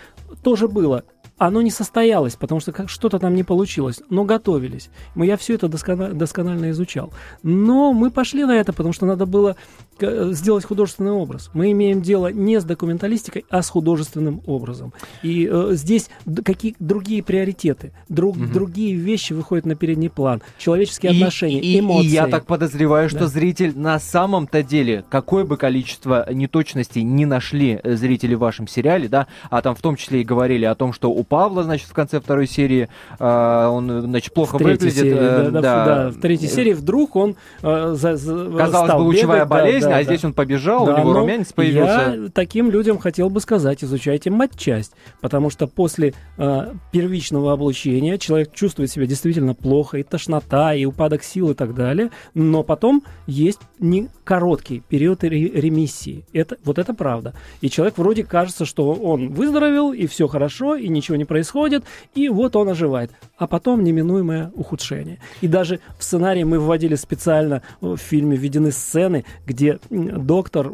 тоже 0.43 0.67
было 0.67 1.03
оно 1.39 1.61
не 1.61 1.71
состоялось, 1.71 2.35
потому 2.35 2.59
что 2.59 2.87
что-то 2.87 3.17
там 3.17 3.33
не 3.33 3.43
получилось, 3.43 4.01
но 4.09 4.25
готовились. 4.25 4.89
Мы, 5.15 5.25
я 5.25 5.37
все 5.37 5.55
это 5.55 5.69
досконально, 5.69 6.13
досконально 6.13 6.69
изучал. 6.71 7.11
Но 7.43 7.93
мы 7.93 8.11
пошли 8.11 8.43
на 8.43 8.51
это, 8.51 8.73
потому 8.73 8.93
что 8.93 9.05
надо 9.05 9.25
было 9.25 9.55
э, 9.99 10.29
сделать 10.33 10.65
художественный 10.65 11.11
образ. 11.11 11.49
Мы 11.53 11.71
имеем 11.71 12.01
дело 12.01 12.31
не 12.31 12.59
с 12.59 12.65
документалистикой, 12.65 13.45
а 13.49 13.61
с 13.61 13.69
художественным 13.69 14.41
образом. 14.45 14.93
И 15.23 15.49
э, 15.49 15.69
здесь 15.71 16.09
какие 16.43 16.75
другие 16.79 17.23
приоритеты, 17.23 17.93
друг, 18.09 18.35
угу. 18.35 18.47
другие 18.47 18.95
вещи 18.95 19.31
выходят 19.31 19.65
на 19.65 19.75
передний 19.75 20.09
план. 20.09 20.41
Человеческие 20.57 21.13
и, 21.13 21.15
отношения, 21.15 21.61
и, 21.61 21.79
эмоции. 21.79 22.07
И 22.07 22.11
я 22.11 22.27
так 22.27 22.45
подозреваю, 22.45 23.07
что 23.07 23.19
да. 23.19 23.27
зритель 23.27 23.77
на 23.77 23.97
самом-то 23.99 24.61
деле, 24.61 25.05
какое 25.09 25.45
бы 25.45 25.55
количество 25.55 26.31
неточностей 26.31 27.01
не 27.01 27.25
нашли 27.25 27.79
э, 27.81 27.95
зрители 27.95 28.35
в 28.35 28.39
вашем 28.39 28.67
сериале, 28.67 29.07
да, 29.07 29.27
а 29.49 29.61
там 29.61 29.73
в 29.73 29.81
том 29.81 29.95
числе 29.95 30.19
и 30.21 30.25
говорили 30.25 30.65
о 30.65 30.75
том, 30.75 30.91
что 30.91 31.09
у 31.09 31.23
Павла, 31.29 31.63
значит, 31.63 31.87
в 31.87 31.93
конце 31.93 32.19
второй 32.19 32.47
серии 32.47 32.89
э, 33.19 33.67
он, 33.67 34.01
значит, 34.01 34.33
плохо 34.33 34.57
в 34.57 34.61
выглядит. 34.61 34.93
Серии, 34.93 35.13
э, 35.13 35.49
да, 35.51 35.61
да, 35.61 35.85
да, 35.85 36.09
в 36.09 36.19
третьей 36.19 36.47
серии 36.47 36.73
вдруг 36.73 37.15
он 37.15 37.35
э, 37.61 37.93
за, 37.95 38.17
за, 38.17 38.51
Казалось 38.57 38.91
бы, 38.93 39.01
лучевая 39.01 39.45
бегать, 39.45 39.49
болезнь, 39.49 39.87
да, 39.87 39.89
да, 39.89 39.97
а 39.97 40.03
здесь 40.03 40.25
он 40.25 40.33
побежал, 40.33 40.85
да, 40.85 40.95
у 40.95 40.99
него 40.99 41.13
румянец 41.13 41.53
появился. 41.53 42.15
Я 42.23 42.29
таким 42.33 42.71
людям 42.71 42.97
хотел 42.97 43.29
бы 43.29 43.39
сказать, 43.39 43.83
изучайте 43.83 44.31
матчасть, 44.31 44.93
потому 45.21 45.49
что 45.49 45.67
после 45.67 46.13
э, 46.37 46.73
первичного 46.91 47.53
облучения 47.53 48.17
человек 48.17 48.51
чувствует 48.53 48.89
себя 48.89 49.05
действительно 49.05 49.53
плохо, 49.53 49.97
и 49.99 50.03
тошнота, 50.03 50.73
и 50.73 50.85
упадок 50.85 51.23
сил 51.23 51.51
и 51.51 51.53
так 51.53 51.75
далее, 51.75 52.09
но 52.33 52.63
потом 52.63 53.03
есть 53.27 53.59
не 53.79 54.09
короткий 54.23 54.81
период 54.87 55.23
ремиссии. 55.23 56.25
Это, 56.33 56.57
вот 56.63 56.79
это 56.79 56.93
правда. 56.93 57.33
И 57.61 57.69
человек 57.69 57.97
вроде 57.97 58.23
кажется, 58.23 58.65
что 58.65 58.93
он 58.93 59.29
выздоровел, 59.29 59.93
и 59.93 60.07
все 60.07 60.27
хорошо, 60.27 60.75
и 60.75 60.87
ничего 60.87 61.18
не 61.19 61.25
происходит, 61.25 61.83
и 62.15 62.29
вот 62.29 62.55
он 62.55 62.69
оживает. 62.69 63.11
А 63.37 63.45
потом 63.45 63.83
неминуемое 63.83 64.51
ухудшение. 64.55 65.19
И 65.41 65.47
даже 65.47 65.79
в 65.97 66.03
сценарии 66.03 66.43
мы 66.43 66.59
вводили 66.59 66.95
специально 66.95 67.61
в 67.81 67.97
фильме 67.97 68.35
введены 68.35 68.71
сцены, 68.71 69.25
где 69.45 69.79
доктор 69.89 70.71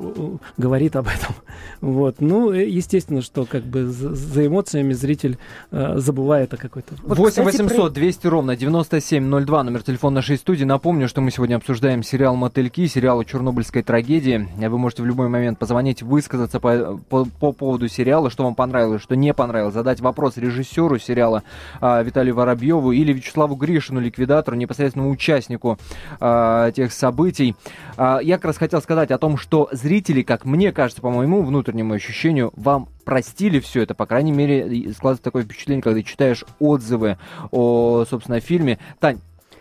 говорит 0.58 0.96
об 0.96 1.08
этом. 1.08 1.36
Вот. 1.82 2.16
Ну, 2.20 2.52
естественно, 2.52 3.22
что 3.22 3.46
как 3.46 3.64
бы 3.64 3.86
за, 3.86 4.46
эмоциями 4.46 4.94
зритель 4.94 5.38
э, 5.72 5.98
забывает 5.98 6.54
о 6.54 6.58
какой-то... 6.58 6.96
Вот, 7.04 7.18
8 7.18 7.44
800 7.44 7.94
200 7.94 8.28
ровно 8.28 8.56
9702, 8.56 9.64
номер 9.64 9.84
телефона 9.84 10.16
нашей 10.16 10.38
студии. 10.38 10.64
Напомню, 10.64 11.08
что 11.08 11.22
мы 11.22 11.32
сегодня 11.32 11.56
обсуждаем 11.56 12.04
сериал 12.04 12.36
«Мотыльки», 12.36 12.88
сериал 12.88 13.20
о 13.20 13.25
чернобыльской 13.25 13.84
трагедии. 13.84 14.48
Вы 14.58 14.78
можете 14.78 15.04
в 15.04 15.06
любой 15.06 15.30
момент 15.30 15.60
позвонить, 15.60 16.02
высказаться 16.02 16.60
по, 16.60 17.00
по, 17.10 17.25
по 17.25 17.52
поводу 17.52 17.88
сериала, 17.88 18.30
что 18.30 18.44
вам 18.44 18.56
понравилось, 18.56 19.02
что 19.02 19.16
не 19.16 19.34
понравилось, 19.34 19.74
задать 19.74 20.02
вопрос 20.02 20.35
режиссеру 20.38 21.00
сериала 21.00 21.44
а, 21.82 22.01
Виталию 22.01 22.36
Воробьеву 22.36 22.92
или 22.92 23.13
Вячеславу 23.13 23.56
Гришину, 23.56 24.00
ликвидатору, 24.00 24.58
непосредственному 24.58 25.12
участнику 25.12 25.77
а, 26.20 26.72
тех 26.72 26.92
событий. 26.92 27.56
А, 27.98 28.20
я 28.20 28.36
как 28.36 28.46
раз 28.46 28.58
хотел 28.58 28.82
сказать 28.82 29.12
о 29.12 29.18
том, 29.18 29.38
что 29.38 29.70
зрители, 29.72 30.22
как 30.22 30.46
мне 30.46 30.72
кажется, 30.72 31.01
по 31.01 31.10
моему 31.10 31.44
внутреннему 31.44 31.94
ощущению, 31.94 32.51
вам 32.56 32.88
простили 33.04 33.60
все 33.60 33.84
это, 33.84 33.94
по 33.94 34.06
крайней 34.06 34.32
мере, 34.32 34.92
складывается 34.94 35.24
такое 35.24 35.44
впечатление, 35.44 35.84
когда 35.84 36.01
читаешь 36.01 36.44
отзывы 36.60 37.18
о, 37.51 38.06
собственно, 38.10 38.39
фильме. 38.39 38.80
Тань, 39.00 39.20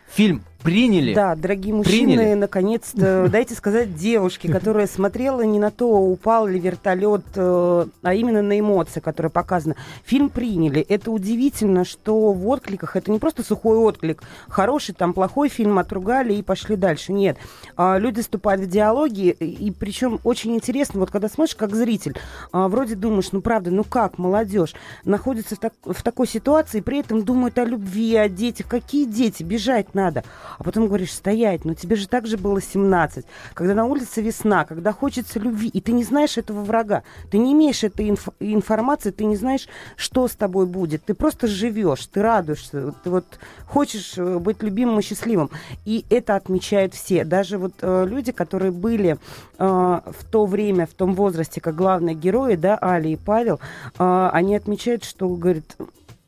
фильм 0.09 0.43
приняли. 0.65 1.15
Да, 1.15 1.37
дорогие 1.37 1.75
мужчины, 1.75 2.35
наконец-то, 2.35 3.29
дайте 3.31 3.55
сказать 3.55 3.95
девушке, 3.95 4.51
которая 4.51 4.87
смотрела 4.87 5.43
не 5.43 5.59
на 5.59 5.71
то, 5.71 5.87
упал 5.87 6.47
ли 6.47 6.59
вертолет, 6.59 7.23
э, 7.37 7.87
а 8.03 8.15
именно 8.15 8.41
на 8.41 8.59
эмоции, 8.59 9.01
которые 9.01 9.31
показаны. 9.31 9.77
Фильм 10.05 10.31
приняли. 10.31 10.81
Это 10.81 11.11
удивительно, 11.11 11.85
что 11.85 12.33
в 12.33 12.49
откликах 12.49 12.97
это 12.97 13.13
не 13.13 13.19
просто 13.19 13.43
сухой 13.45 13.77
отклик, 13.77 14.23
хороший, 14.49 14.95
там, 14.95 15.13
плохой 15.13 15.51
фильм 15.51 15.79
отругали 15.79 16.33
и 16.33 16.43
пошли 16.43 16.77
дальше. 16.77 17.13
Нет. 17.13 17.37
А, 17.77 17.99
люди 17.99 18.23
вступают 18.23 18.63
в 18.63 18.67
диалоги, 18.67 19.31
и 19.31 19.71
причем 19.71 20.19
очень 20.25 20.55
интересно, 20.55 21.01
вот 21.01 21.11
когда 21.11 21.29
смотришь 21.29 21.57
как 21.57 21.75
зритель, 21.75 22.17
а, 22.53 22.69
вроде 22.69 22.95
думаешь, 22.95 23.33
ну 23.33 23.43
правда, 23.43 23.71
ну 23.71 23.85
как, 23.85 24.17
молодежь 24.17 24.75
находится 25.05 25.57
в, 25.57 25.59
так, 25.59 25.75
в 25.85 26.03
такой 26.03 26.27
ситуации, 26.27 26.81
при 26.81 27.01
этом 27.01 27.23
думают 27.23 27.59
о 27.59 27.65
любви, 27.65 28.17
о 28.17 28.31
детях. 28.31 28.67
Какие 28.67 29.05
дети? 29.05 29.43
Бежать 29.43 29.95
надо. 29.95 30.25
А 30.59 30.65
потом 30.65 30.87
говоришь, 30.87 31.13
стоять, 31.13 31.65
но 31.65 31.75
тебе 31.75 31.97
же 31.97 32.09
так 32.09 32.27
же 32.27 32.37
было 32.37 32.61
17, 32.61 33.25
когда 33.55 33.75
на 33.75 33.85
улице 33.85 34.23
весна, 34.23 34.65
когда 34.65 34.93
хочется 34.93 35.39
любви, 35.39 35.69
и 35.69 35.81
ты 35.81 35.93
не 35.93 36.05
знаешь 36.05 36.39
этого 36.39 36.63
врага, 36.63 37.03
ты 37.31 37.39
не 37.39 37.53
имеешь 37.53 37.85
этой 37.85 38.09
инф- 38.09 38.35
информации, 38.41 39.11
ты 39.11 39.25
не 39.25 39.37
знаешь, 39.37 39.69
что 39.97 40.29
с 40.29 40.35
тобой 40.35 40.67
будет, 40.67 41.05
ты 41.05 41.15
просто 41.15 41.47
живешь, 41.47 42.07
ты 42.07 42.23
радуешься, 42.23 42.93
ты 43.03 43.11
вот 43.11 43.25
хочешь 43.67 44.15
э, 44.17 44.39
быть 44.39 44.63
любимым 44.63 44.99
и 44.99 45.03
счастливым, 45.03 45.51
и 45.85 46.05
это 46.11 46.37
отмечают 46.37 46.95
все, 46.95 47.25
даже 47.25 47.59
вот 47.59 47.75
э, 47.81 48.07
люди, 48.09 48.33
которые 48.33 48.73
были 48.73 49.17
э, 49.59 49.65
в 50.05 50.25
то 50.31 50.47
время, 50.47 50.87
в 50.87 50.95
том 50.95 51.15
возрасте, 51.15 51.61
как 51.61 51.75
главные 51.75 52.15
герои, 52.15 52.57
да, 52.57 52.79
Али 52.81 53.13
и 53.13 53.17
Павел, 53.17 53.61
э, 53.99 54.31
они 54.33 54.57
отмечают, 54.57 55.05
что, 55.05 55.29
говорит, 55.29 55.77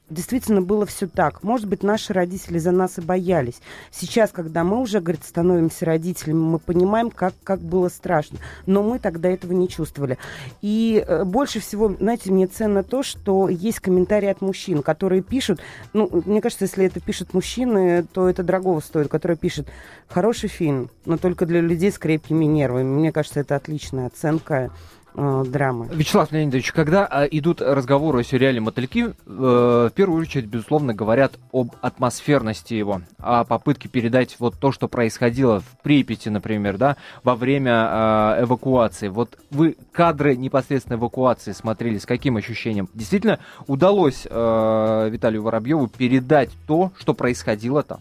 действительно 0.09 0.63
было 0.63 0.87
все 0.87 1.07
так. 1.07 1.43
Может 1.43 1.67
быть, 1.67 1.83
наши 1.83 2.13
родители 2.13 2.59
за 2.59 2.71
нас 2.71 2.99
и 2.99 3.01
боялись. 3.01 3.61
Сейчас, 3.91 4.31
когда 4.31 4.65
мы 4.65 4.81
уже, 4.81 5.01
говорит, 5.01 5.25
становимся 5.25 5.85
родителями, 5.85 6.39
мы 6.39 6.59
понимаем, 6.59 7.11
как, 7.11 7.35
как 7.43 7.61
было 7.61 7.89
страшно. 7.89 8.39
Но 8.67 8.83
мы 8.83 8.99
тогда 8.99 9.29
этого 9.29 9.53
не 9.53 9.69
чувствовали. 9.69 10.19
И 10.63 11.05
э, 11.07 11.25
больше 11.25 11.61
всего, 11.61 11.95
знаете, 11.99 12.31
мне 12.31 12.47
ценно 12.47 12.83
то, 12.83 13.03
что 13.03 13.49
есть 13.49 13.81
комментарии 13.81 14.29
от 14.29 14.41
мужчин, 14.41 14.83
которые 14.83 15.23
пишут, 15.23 15.61
ну, 15.93 16.09
мне 16.25 16.41
кажется, 16.41 16.65
если 16.65 16.87
это 16.87 17.01
пишут 17.01 17.35
мужчины, 17.35 18.05
то 18.13 18.29
это 18.29 18.43
дорогого 18.43 18.81
стоит, 18.81 19.09
которые 19.09 19.37
пишут, 19.37 19.69
хороший 20.09 20.49
фильм, 20.49 20.91
но 21.05 21.17
только 21.19 21.47
для 21.47 21.61
людей 21.61 21.91
с 21.91 21.99
крепкими 21.99 22.45
нервами. 22.45 22.85
Мне 22.85 23.13
кажется, 23.13 23.41
это 23.41 23.57
отличная 23.57 24.07
оценка 24.07 24.71
э, 25.17 25.45
драмы. 25.47 25.89
Вячеслав 25.93 26.31
Леонидович, 26.31 26.73
когда 26.73 27.09
э, 27.11 27.29
идут 27.33 27.61
разговоры 27.61 28.21
о 28.21 28.25
сериале 28.25 28.61
«Мотыльки», 28.61 29.07
э, 29.09 29.13
в 29.27 29.93
первую 29.95 30.23
очередь, 30.23 30.47
безусловно, 30.47 30.95
говорят 30.95 31.33
об 31.53 31.73
атмосферности 31.81 32.75
его, 32.75 33.03
о 33.19 33.45
попытке 33.45 33.89
передать 33.89 34.37
вот 34.39 34.59
то, 34.59 34.73
что 34.73 34.89
происходило 34.89 35.61
в 35.61 35.83
Припяти, 35.83 36.29
например, 36.29 36.77
да, 36.77 36.97
во 37.25 37.35
время 37.35 37.73
э, 38.39 38.45
эвакуации. 38.45 39.09
Вот 39.09 39.39
вы 39.51 39.77
кадры 39.93 40.37
непосредственно 40.37 40.97
эвакуации 40.97 41.53
смотрели, 41.53 41.99
с 41.99 42.07
каким 42.07 42.37
ощущением? 42.37 42.89
Действительно 42.95 43.39
удалось 43.67 44.27
э, 44.29 45.09
Виталию 45.11 45.43
Воробьеву 45.43 45.89
передать 45.89 46.51
то, 46.67 46.93
что 46.99 47.15
происходило 47.15 47.83
там? 47.83 48.01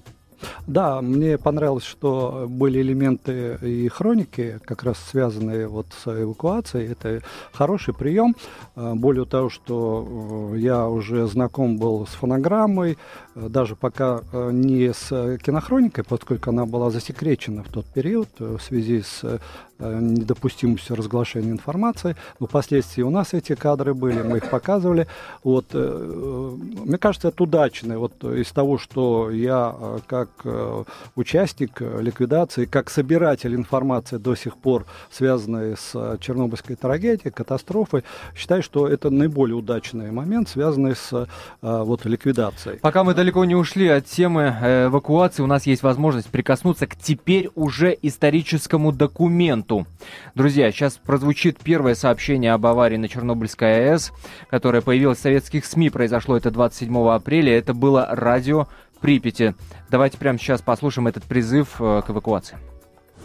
Да, 0.67 1.01
мне 1.01 1.37
понравилось, 1.37 1.83
что 1.83 2.45
были 2.47 2.81
элементы 2.81 3.57
и 3.61 3.87
хроники, 3.87 4.59
как 4.65 4.83
раз 4.83 4.97
связанные 4.99 5.67
вот 5.67 5.87
с 6.03 6.07
эвакуацией. 6.07 6.91
Это 6.91 7.21
хороший 7.51 7.93
прием. 7.93 8.35
А, 8.75 8.95
более 8.95 9.25
того, 9.25 9.49
что 9.49 10.53
э, 10.53 10.59
я 10.59 10.87
уже 10.87 11.27
знаком 11.27 11.77
был 11.77 12.05
с 12.07 12.11
фонограммой, 12.11 12.93
э, 12.93 12.97
даже 13.35 13.75
пока 13.75 14.21
э, 14.31 14.49
не 14.51 14.93
с 14.93 15.37
кинохроникой, 15.37 16.03
поскольку 16.03 16.49
она 16.49 16.65
была 16.65 16.89
засекречена 16.89 17.63
в 17.63 17.69
тот 17.69 17.85
период 17.85 18.29
в 18.39 18.59
связи 18.59 19.01
с 19.01 19.39
недопустимостью 19.77 20.95
разглашения 20.95 21.51
информации. 21.51 22.15
Но 22.39 22.47
впоследствии 22.47 23.01
у 23.01 23.09
нас 23.09 23.33
эти 23.33 23.55
кадры 23.55 23.93
были, 23.93 24.21
мы 24.21 24.37
их 24.37 24.49
показывали. 24.49 25.05
Вот, 25.43 25.73
мне 25.73 26.97
кажется, 26.97 27.27
это 27.27 27.43
удачно. 27.43 27.99
Вот 27.99 28.23
из 28.23 28.53
того, 28.53 28.77
что 28.77 29.29
я 29.31 29.75
как 30.07 30.29
Э, 30.55 30.83
участник 31.15 31.81
ликвидации, 31.81 32.65
как 32.65 32.89
собиратель 32.89 33.55
информации 33.55 34.17
до 34.17 34.35
сих 34.35 34.57
пор, 34.57 34.85
связанной 35.11 35.75
с 35.77 35.91
э, 35.93 36.17
Чернобыльской 36.19 36.75
трагедией, 36.75 37.31
катастрофой, 37.31 38.03
считаю, 38.35 38.61
что 38.63 38.87
это 38.87 39.09
наиболее 39.09 39.55
удачный 39.55 40.11
момент, 40.11 40.49
связанный 40.49 40.95
с 40.95 41.11
э, 41.13 41.25
вот, 41.61 42.05
ликвидацией. 42.05 42.77
Пока 42.79 43.03
мы 43.03 43.13
далеко 43.13 43.24
не 43.45 43.55
ушли 43.55 43.87
от 43.87 44.05
темы 44.05 44.55
эвакуации, 44.87 45.43
у 45.43 45.47
нас 45.47 45.65
есть 45.65 45.83
возможность 45.83 46.29
прикоснуться 46.29 46.87
к 46.87 46.95
теперь 46.95 47.49
уже 47.55 47.97
историческому 48.01 48.91
документу. 48.91 49.87
Друзья, 50.35 50.71
сейчас 50.71 50.97
прозвучит 50.97 51.57
первое 51.59 51.95
сообщение 51.95 52.53
об 52.53 52.65
аварии 52.65 52.97
на 52.97 53.07
Чернобыльской 53.07 53.91
АЭС, 53.91 54.11
которое 54.49 54.81
появилось 54.81 55.19
в 55.19 55.21
советских 55.21 55.65
СМИ. 55.65 55.89
Произошло 55.89 56.37
это 56.37 56.51
27 56.51 57.09
апреля. 57.09 57.57
Это 57.57 57.73
было 57.73 58.07
радио 58.11 58.67
Припяти. 59.01 59.55
Давайте 59.89 60.17
прямо 60.17 60.39
сейчас 60.39 60.61
послушаем 60.61 61.07
этот 61.07 61.23
призыв 61.25 61.79
э, 61.79 62.01
к 62.05 62.09
эвакуации. 62.09 62.57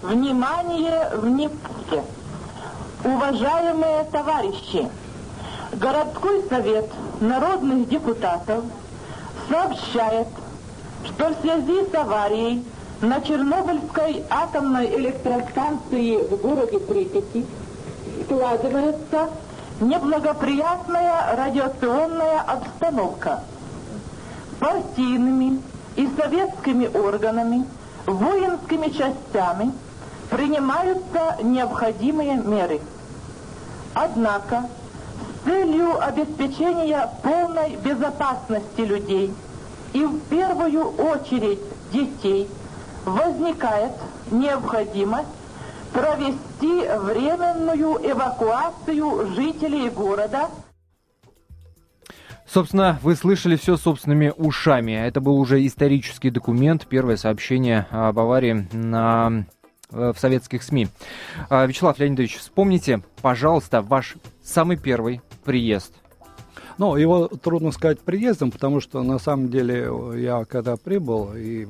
Внимание, 0.02 1.10
внимание! 1.16 2.04
Уважаемые 3.02 4.04
товарищи! 4.12 4.88
Городской 5.72 6.42
совет 6.48 6.86
народных 7.20 7.88
депутатов 7.88 8.64
сообщает, 9.50 10.28
что 11.04 11.28
в 11.28 11.40
связи 11.40 11.84
с 11.90 11.94
аварией 11.94 12.64
на 13.00 13.20
Чернобыльской 13.20 14.24
атомной 14.30 14.86
электростанции 14.96 16.16
в 16.16 16.36
городе 16.40 16.78
Припяти 16.78 17.44
складывается 18.24 19.30
неблагоприятная 19.80 21.36
радиационная 21.36 22.40
обстановка. 22.40 23.42
Партийными, 24.60 25.60
и 25.96 26.08
советскими 26.16 26.86
органами, 26.86 27.66
воинскими 28.06 28.88
частями 28.88 29.72
принимаются 30.30 31.36
необходимые 31.42 32.36
меры. 32.36 32.80
Однако, 33.94 34.68
целью 35.44 36.02
обеспечения 36.02 37.08
полной 37.22 37.76
безопасности 37.76 38.80
людей 38.80 39.32
и 39.92 40.04
в 40.04 40.20
первую 40.28 40.88
очередь 40.90 41.60
детей 41.92 42.48
возникает 43.04 43.92
необходимость 44.30 45.28
провести 45.92 46.86
временную 46.98 47.98
эвакуацию 48.02 49.34
жителей 49.34 49.90
города 49.90 50.48
Собственно, 52.52 52.98
вы 53.02 53.14
слышали 53.14 53.54
все 53.54 53.76
собственными 53.76 54.32
ушами. 54.36 54.90
Это 54.90 55.20
был 55.20 55.38
уже 55.38 55.64
исторический 55.64 56.30
документ, 56.30 56.84
первое 56.88 57.16
сообщение 57.16 57.86
об 57.92 58.18
аварии 58.18 58.66
на 58.72 59.44
э, 59.92 60.12
в 60.12 60.18
советских 60.18 60.64
СМИ. 60.64 60.88
А, 61.48 61.64
Вячеслав 61.66 61.96
Леонидович, 62.00 62.38
вспомните, 62.38 63.02
пожалуйста, 63.22 63.82
ваш 63.82 64.16
самый 64.42 64.76
первый 64.76 65.20
приезд? 65.50 65.92
Ну, 66.78 66.94
его 66.94 67.26
трудно 67.26 67.72
сказать 67.72 67.98
приездом, 67.98 68.52
потому 68.52 68.80
что 68.80 69.02
на 69.02 69.18
самом 69.18 69.48
деле 69.48 69.90
я 70.16 70.44
когда 70.44 70.76
прибыл 70.76 71.32
и 71.34 71.66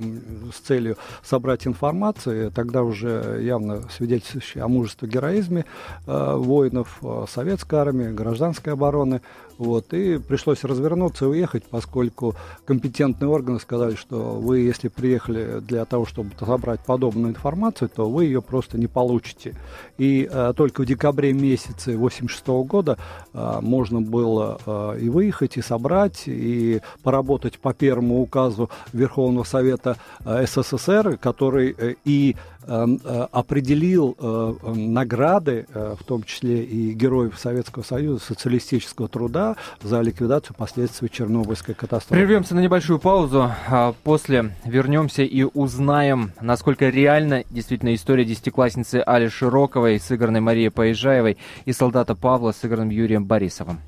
с 0.55 0.59
целью 0.61 0.99
собрать 1.25 1.67
информацию, 1.67 2.53
тогда 2.53 2.83
уже 2.83 3.41
явно 3.43 3.89
свидетельствующий 3.91 4.61
о 4.61 4.69
мужестве 4.69 5.09
героизме 5.09 5.65
э, 6.07 6.35
воинов 6.37 6.99
э, 7.03 7.25
советской 7.29 7.77
армии, 7.77 8.13
гражданской 8.13 8.75
обороны, 8.75 9.23
вот, 9.61 9.93
и 9.93 10.17
пришлось 10.17 10.65
развернуться 10.65 11.27
и 11.27 11.29
уехать, 11.29 11.65
поскольку 11.65 12.35
компетентные 12.65 13.29
органы 13.29 13.61
сказали, 13.61 13.95
что 13.95 14.17
вы, 14.17 14.61
если 14.61 14.89
приехали 14.89 15.61
для 15.61 15.85
того, 15.85 16.07
чтобы 16.07 16.31
собрать 16.39 16.81
подобную 16.81 17.35
информацию, 17.35 17.91
то 17.95 18.09
вы 18.09 18.25
ее 18.25 18.41
просто 18.41 18.79
не 18.79 18.87
получите. 18.87 19.55
И 19.99 20.27
э, 20.33 20.55
только 20.57 20.81
в 20.81 20.87
декабре 20.87 21.35
месяце 21.35 21.93
1986 21.93 22.47
года 22.67 22.97
э, 23.35 23.59
можно 23.61 24.01
было 24.01 24.59
э, 24.65 24.99
и 25.03 25.11
выехать, 25.11 25.59
и 25.59 25.63
собрать, 25.63 26.23
и 26.25 26.81
поработать 27.03 27.59
по 27.59 27.75
первому 27.75 28.23
указу 28.23 28.71
Верховного 28.95 29.45
Совета 29.45 29.99
э, 30.25 30.47
СССР, 30.47 31.19
который 31.19 31.75
э, 31.77 31.97
и 32.07 32.35
определил 32.67 34.17
награды, 34.63 35.67
в 35.73 36.05
том 36.05 36.23
числе 36.23 36.63
и 36.65 36.93
героев 36.93 37.39
Советского 37.39 37.83
Союза, 37.83 38.25
социалистического 38.25 39.09
труда 39.09 39.57
за 39.83 40.01
ликвидацию 40.01 40.57
последствий 40.57 41.09
Чернобыльской 41.11 41.75
катастрофы. 41.75 42.15
Прервемся 42.15 42.55
на 42.55 42.61
небольшую 42.61 42.99
паузу, 42.99 43.51
а 43.69 43.95
после 44.05 44.55
вернемся 44.65 45.23
и 45.23 45.43
узнаем, 45.43 46.33
насколько 46.41 46.89
реально 46.89 47.45
действительно 47.51 47.95
история 47.95 48.25
десятиклассницы 48.25 49.03
Али 49.07 49.29
Широковой, 49.29 49.99
сыгранной 49.99 50.41
Марией 50.41 50.71
Поезжаевой, 50.71 51.39
и 51.65 51.73
солдата 51.73 52.15
Павла, 52.15 52.53
сыгранным 52.53 52.91
Юрием 52.91 53.25
Борисовым. 53.25 53.81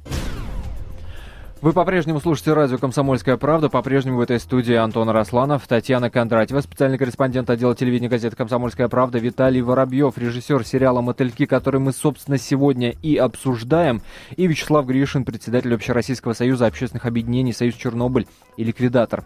Вы 1.62 1.72
по-прежнему 1.72 2.18
слушаете 2.18 2.54
радио 2.54 2.76
«Комсомольская 2.76 3.36
правда». 3.36 3.68
По-прежнему 3.68 4.16
в 4.16 4.20
этой 4.20 4.40
студии 4.40 4.74
Антон 4.74 5.08
Росланов, 5.10 5.68
Татьяна 5.68 6.10
Кондратьева, 6.10 6.60
специальный 6.60 6.98
корреспондент 6.98 7.48
отдела 7.50 7.76
телевидения 7.76 8.08
газеты 8.08 8.34
«Комсомольская 8.34 8.88
правда», 8.88 9.20
Виталий 9.20 9.60
Воробьев, 9.60 10.18
режиссер 10.18 10.66
сериала 10.66 11.02
«Мотыльки», 11.02 11.46
который 11.46 11.78
мы, 11.78 11.92
собственно, 11.92 12.36
сегодня 12.36 12.96
и 13.00 13.14
обсуждаем, 13.14 14.02
и 14.36 14.48
Вячеслав 14.48 14.86
Гришин, 14.86 15.24
председатель 15.24 15.72
Общероссийского 15.72 16.32
союза 16.32 16.66
общественных 16.66 17.06
объединений 17.06 17.52
«Союз 17.52 17.76
Чернобыль» 17.76 18.26
и 18.56 18.64
ликвидатор. 18.64 19.24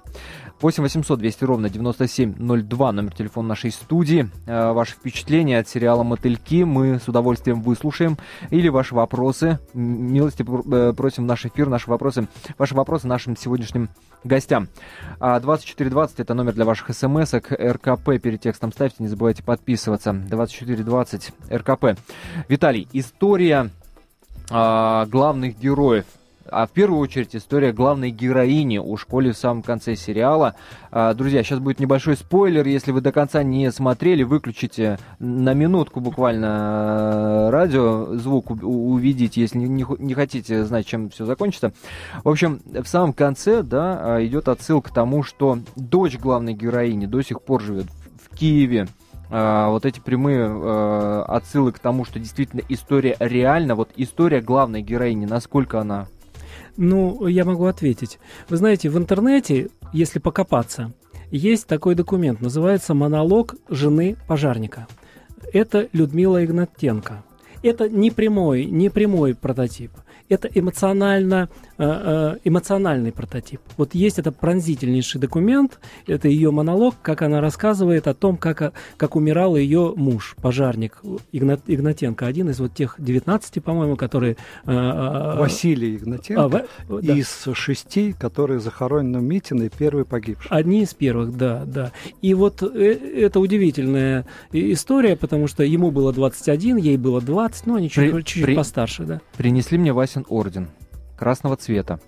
8 0.60 0.82
800 0.82 1.18
200 1.18 1.44
ровно 1.44 1.70
9702, 1.70 2.92
номер 2.92 3.14
телефона 3.14 3.48
нашей 3.48 3.70
студии. 3.70 4.28
Э, 4.46 4.72
ваши 4.72 4.92
впечатления 4.92 5.58
от 5.58 5.68
сериала 5.68 6.02
«Мотыльки» 6.02 6.64
мы 6.64 6.98
с 6.98 7.08
удовольствием 7.08 7.62
выслушаем. 7.62 8.18
Или 8.50 8.68
ваши 8.68 8.94
вопросы. 8.94 9.58
Милости 9.74 10.44
э, 10.44 10.92
просим 10.94 11.24
в 11.24 11.26
наш 11.26 11.44
эфир. 11.44 11.68
Наши 11.68 11.90
вопросы 11.90 12.25
ваши 12.58 12.74
вопросы 12.74 13.06
нашим 13.06 13.36
сегодняшним 13.36 13.88
гостям. 14.24 14.68
2420 15.20 16.20
это 16.20 16.34
номер 16.34 16.54
для 16.54 16.64
ваших 16.64 16.94
смс 16.94 17.34
РКП 17.34 18.20
перед 18.22 18.40
текстом 18.40 18.72
ставьте, 18.72 18.96
не 19.00 19.08
забывайте 19.08 19.42
подписываться. 19.42 20.12
2420 20.12 21.32
РКП. 21.50 21.98
Виталий, 22.48 22.88
история 22.92 23.70
а, 24.50 25.06
главных 25.06 25.58
героев 25.58 26.04
а 26.50 26.66
в 26.66 26.70
первую 26.70 27.00
очередь 27.00 27.34
история 27.34 27.72
главной 27.72 28.10
героини 28.10 28.78
у 28.78 28.96
школе 28.96 29.32
в 29.32 29.36
самом 29.36 29.62
конце 29.62 29.96
сериала. 29.96 30.54
А, 30.90 31.14
друзья, 31.14 31.42
сейчас 31.42 31.58
будет 31.58 31.80
небольшой 31.80 32.16
спойлер. 32.16 32.66
Если 32.66 32.92
вы 32.92 33.00
до 33.00 33.12
конца 33.12 33.42
не 33.42 33.70
смотрели, 33.72 34.22
выключите 34.22 34.98
на 35.18 35.54
минутку 35.54 36.00
буквально 36.00 37.48
э, 37.48 37.50
радио, 37.50 38.16
звук 38.16 38.50
увидите, 38.50 39.40
если 39.40 39.58
не, 39.58 40.14
хотите 40.14 40.64
знать, 40.64 40.86
чем 40.86 41.10
все 41.10 41.24
закончится. 41.24 41.72
В 42.24 42.28
общем, 42.28 42.60
в 42.64 42.86
самом 42.86 43.12
конце 43.12 43.62
да, 43.62 44.16
а, 44.16 44.24
идет 44.24 44.48
отсылка 44.48 44.90
к 44.90 44.94
тому, 44.94 45.22
что 45.22 45.58
дочь 45.74 46.18
главной 46.18 46.54
героини 46.54 47.06
до 47.06 47.22
сих 47.22 47.42
пор 47.42 47.62
живет 47.62 47.86
в 48.22 48.36
Киеве. 48.36 48.88
Uh, 49.28 49.70
вот 49.70 49.84
эти 49.84 49.98
прямые 49.98 50.46
uh, 50.46 51.24
отсылы 51.24 51.72
к 51.72 51.80
тому, 51.80 52.04
что 52.04 52.20
действительно 52.20 52.62
история 52.68 53.16
реальна. 53.18 53.74
Вот 53.74 53.90
история 53.96 54.40
главной 54.40 54.82
героини, 54.82 55.26
насколько 55.26 55.80
она 55.80 56.06
ну, 56.76 57.26
я 57.26 57.44
могу 57.44 57.64
ответить. 57.66 58.18
Вы 58.48 58.56
знаете, 58.56 58.88
в 58.88 58.98
интернете, 58.98 59.68
если 59.92 60.18
покопаться, 60.18 60.92
есть 61.30 61.66
такой 61.66 61.94
документ, 61.94 62.40
называется 62.40 62.94
«Монолог 62.94 63.54
жены 63.68 64.16
пожарника». 64.26 64.86
Это 65.52 65.88
Людмила 65.92 66.44
Игнатенко. 66.44 67.22
Это 67.62 67.88
не 67.88 68.10
прямой, 68.10 68.66
не 68.66 68.90
прямой 68.90 69.34
прототип 69.34 69.90
это 70.28 70.48
эмоционально, 70.48 71.48
эмоциональный 71.78 73.12
прототип. 73.12 73.60
Вот 73.76 73.94
есть 73.94 74.18
это 74.18 74.32
пронзительнейший 74.32 75.20
документ, 75.20 75.78
это 76.06 76.28
ее 76.28 76.50
монолог, 76.50 76.94
как 77.02 77.22
она 77.22 77.40
рассказывает 77.40 78.06
о 78.08 78.14
том, 78.14 78.38
как, 78.38 78.72
как 78.96 79.16
умирал 79.16 79.56
ее 79.56 79.92
муж, 79.94 80.36
пожарник 80.40 81.02
Игнат, 81.32 81.60
Игнатенко, 81.66 82.26
один 82.26 82.48
из 82.50 82.60
вот 82.60 82.74
тех 82.74 82.94
19, 82.98 83.62
по-моему, 83.62 83.96
которые... 83.96 84.36
Э, 84.64 85.36
Василий 85.38 85.96
Игнатенко 85.96 86.66
а, 86.88 87.00
да. 87.02 87.12
из 87.12 87.46
шести, 87.52 88.14
которые 88.18 88.60
захоронены 88.60 89.18
в 89.18 89.22
Митино, 89.22 89.68
первый 89.68 90.04
погибший. 90.06 90.50
Одни 90.50 90.82
из 90.82 90.94
первых, 90.94 91.36
да, 91.36 91.64
да. 91.66 91.92
И 92.22 92.32
вот 92.32 92.62
это 92.62 93.38
удивительная 93.38 94.24
история, 94.52 95.16
потому 95.16 95.46
что 95.46 95.62
ему 95.62 95.90
было 95.90 96.12
21, 96.12 96.76
ей 96.78 96.96
было 96.96 97.20
20, 97.20 97.66
ну, 97.66 97.76
они 97.76 97.90
чуть-чуть 97.90 98.44
при, 98.44 98.54
постарше, 98.54 99.04
да. 99.04 99.20
Принесли 99.36 99.76
мне 99.76 99.92
красен 100.06 100.24
орден. 100.28 100.68
Красного 101.16 101.56
цвета. 101.56 102.00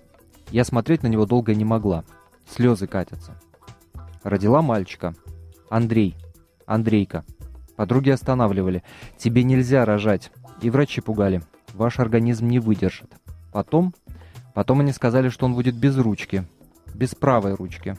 Я 0.51 0.63
смотреть 0.63 1.03
на 1.03 1.07
него 1.07 1.25
долго 1.25 1.55
не 1.55 1.65
могла. 1.65 2.03
Слезы 2.47 2.87
катятся. 2.87 3.39
Родила 4.23 4.61
мальчика. 4.61 5.15
Андрей. 5.69 6.15
Андрейка. 6.65 7.25
Подруги 7.75 8.09
останавливали. 8.09 8.83
Тебе 9.17 9.43
нельзя 9.43 9.85
рожать. 9.85 10.31
И 10.61 10.69
врачи 10.69 11.01
пугали. 11.01 11.41
Ваш 11.73 11.99
организм 11.99 12.47
не 12.47 12.59
выдержит. 12.59 13.11
Потом... 13.51 13.93
Потом 14.53 14.81
они 14.81 14.91
сказали, 14.91 15.29
что 15.29 15.45
он 15.45 15.53
будет 15.53 15.75
без 15.75 15.97
ручки. 15.97 16.45
Без 16.93 17.15
правой 17.15 17.53
ручки. 17.53 17.97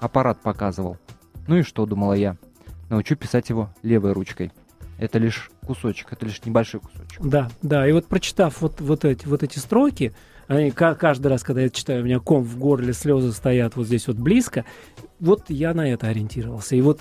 Аппарат 0.00 0.42
показывал. 0.42 0.98
Ну 1.46 1.56
и 1.56 1.62
что, 1.62 1.86
думала 1.86 2.12
я. 2.12 2.36
Научу 2.90 3.16
писать 3.16 3.48
его 3.48 3.70
левой 3.82 4.12
ручкой 4.12 4.52
это 5.02 5.18
лишь 5.18 5.50
кусочек, 5.66 6.12
это 6.12 6.26
лишь 6.26 6.44
небольшой 6.44 6.80
кусочек. 6.80 7.20
Да, 7.20 7.50
да, 7.60 7.86
и 7.88 7.92
вот 7.92 8.06
прочитав 8.06 8.60
вот, 8.60 8.80
вот, 8.80 9.04
эти, 9.04 9.26
вот 9.26 9.42
эти 9.42 9.58
строки, 9.58 10.14
они, 10.56 10.70
каждый 10.70 11.28
раз, 11.28 11.42
когда 11.42 11.62
я 11.62 11.70
читаю, 11.70 12.02
у 12.02 12.04
меня 12.04 12.18
ком 12.18 12.42
в 12.42 12.58
горле, 12.58 12.92
слезы 12.92 13.32
стоят 13.32 13.76
вот 13.76 13.86
здесь 13.86 14.06
вот 14.06 14.16
близко, 14.16 14.64
вот 15.22 15.44
я 15.48 15.72
на 15.72 15.88
это 15.88 16.08
ориентировался. 16.08 16.74
И 16.74 16.80
вот 16.80 17.00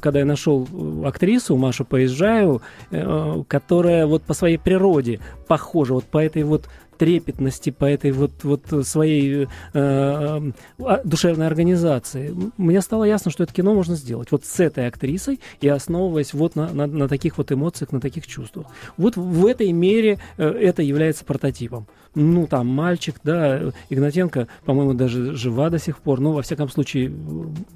когда 0.00 0.18
я 0.18 0.24
нашел 0.24 0.66
э, 0.70 1.06
актрису 1.06 1.56
Машу 1.56 1.84
Поезжаю, 1.84 2.62
э, 2.90 3.42
которая 3.46 4.06
вот 4.06 4.22
по 4.24 4.34
своей 4.34 4.58
природе 4.58 5.20
похожа 5.46 5.94
вот 5.94 6.04
по 6.04 6.18
этой 6.18 6.42
вот 6.42 6.68
трепетности, 6.98 7.70
по 7.70 7.86
этой 7.86 8.10
вот, 8.10 8.32
вот 8.42 8.62
своей 8.86 9.46
э, 9.72 10.52
э, 10.78 10.98
душевной 11.04 11.46
организации, 11.46 12.34
мне 12.58 12.82
стало 12.82 13.04
ясно, 13.04 13.30
что 13.30 13.44
это 13.44 13.54
кино 13.54 13.72
можно 13.72 13.94
сделать 13.94 14.32
вот 14.32 14.44
с 14.44 14.60
этой 14.60 14.88
актрисой 14.88 15.40
и 15.60 15.68
основываясь 15.68 16.34
вот 16.34 16.56
на, 16.56 16.70
на, 16.72 16.86
на 16.86 17.08
таких 17.08 17.38
вот 17.38 17.52
эмоциях, 17.52 17.92
на 17.92 18.00
таких 18.00 18.26
чувствах. 18.26 18.66
Вот 18.96 19.16
в 19.16 19.46
этой 19.46 19.72
мере 19.72 20.18
это 20.36 20.82
является 20.82 21.24
прототипом 21.24 21.86
ну, 22.14 22.46
там, 22.46 22.66
мальчик, 22.66 23.16
да, 23.22 23.60
Игнатенко, 23.88 24.48
по-моему, 24.64 24.94
даже 24.94 25.34
жива 25.34 25.70
до 25.70 25.78
сих 25.78 25.98
пор, 25.98 26.20
ну, 26.20 26.32
во 26.32 26.42
всяком 26.42 26.68
случае, 26.68 27.12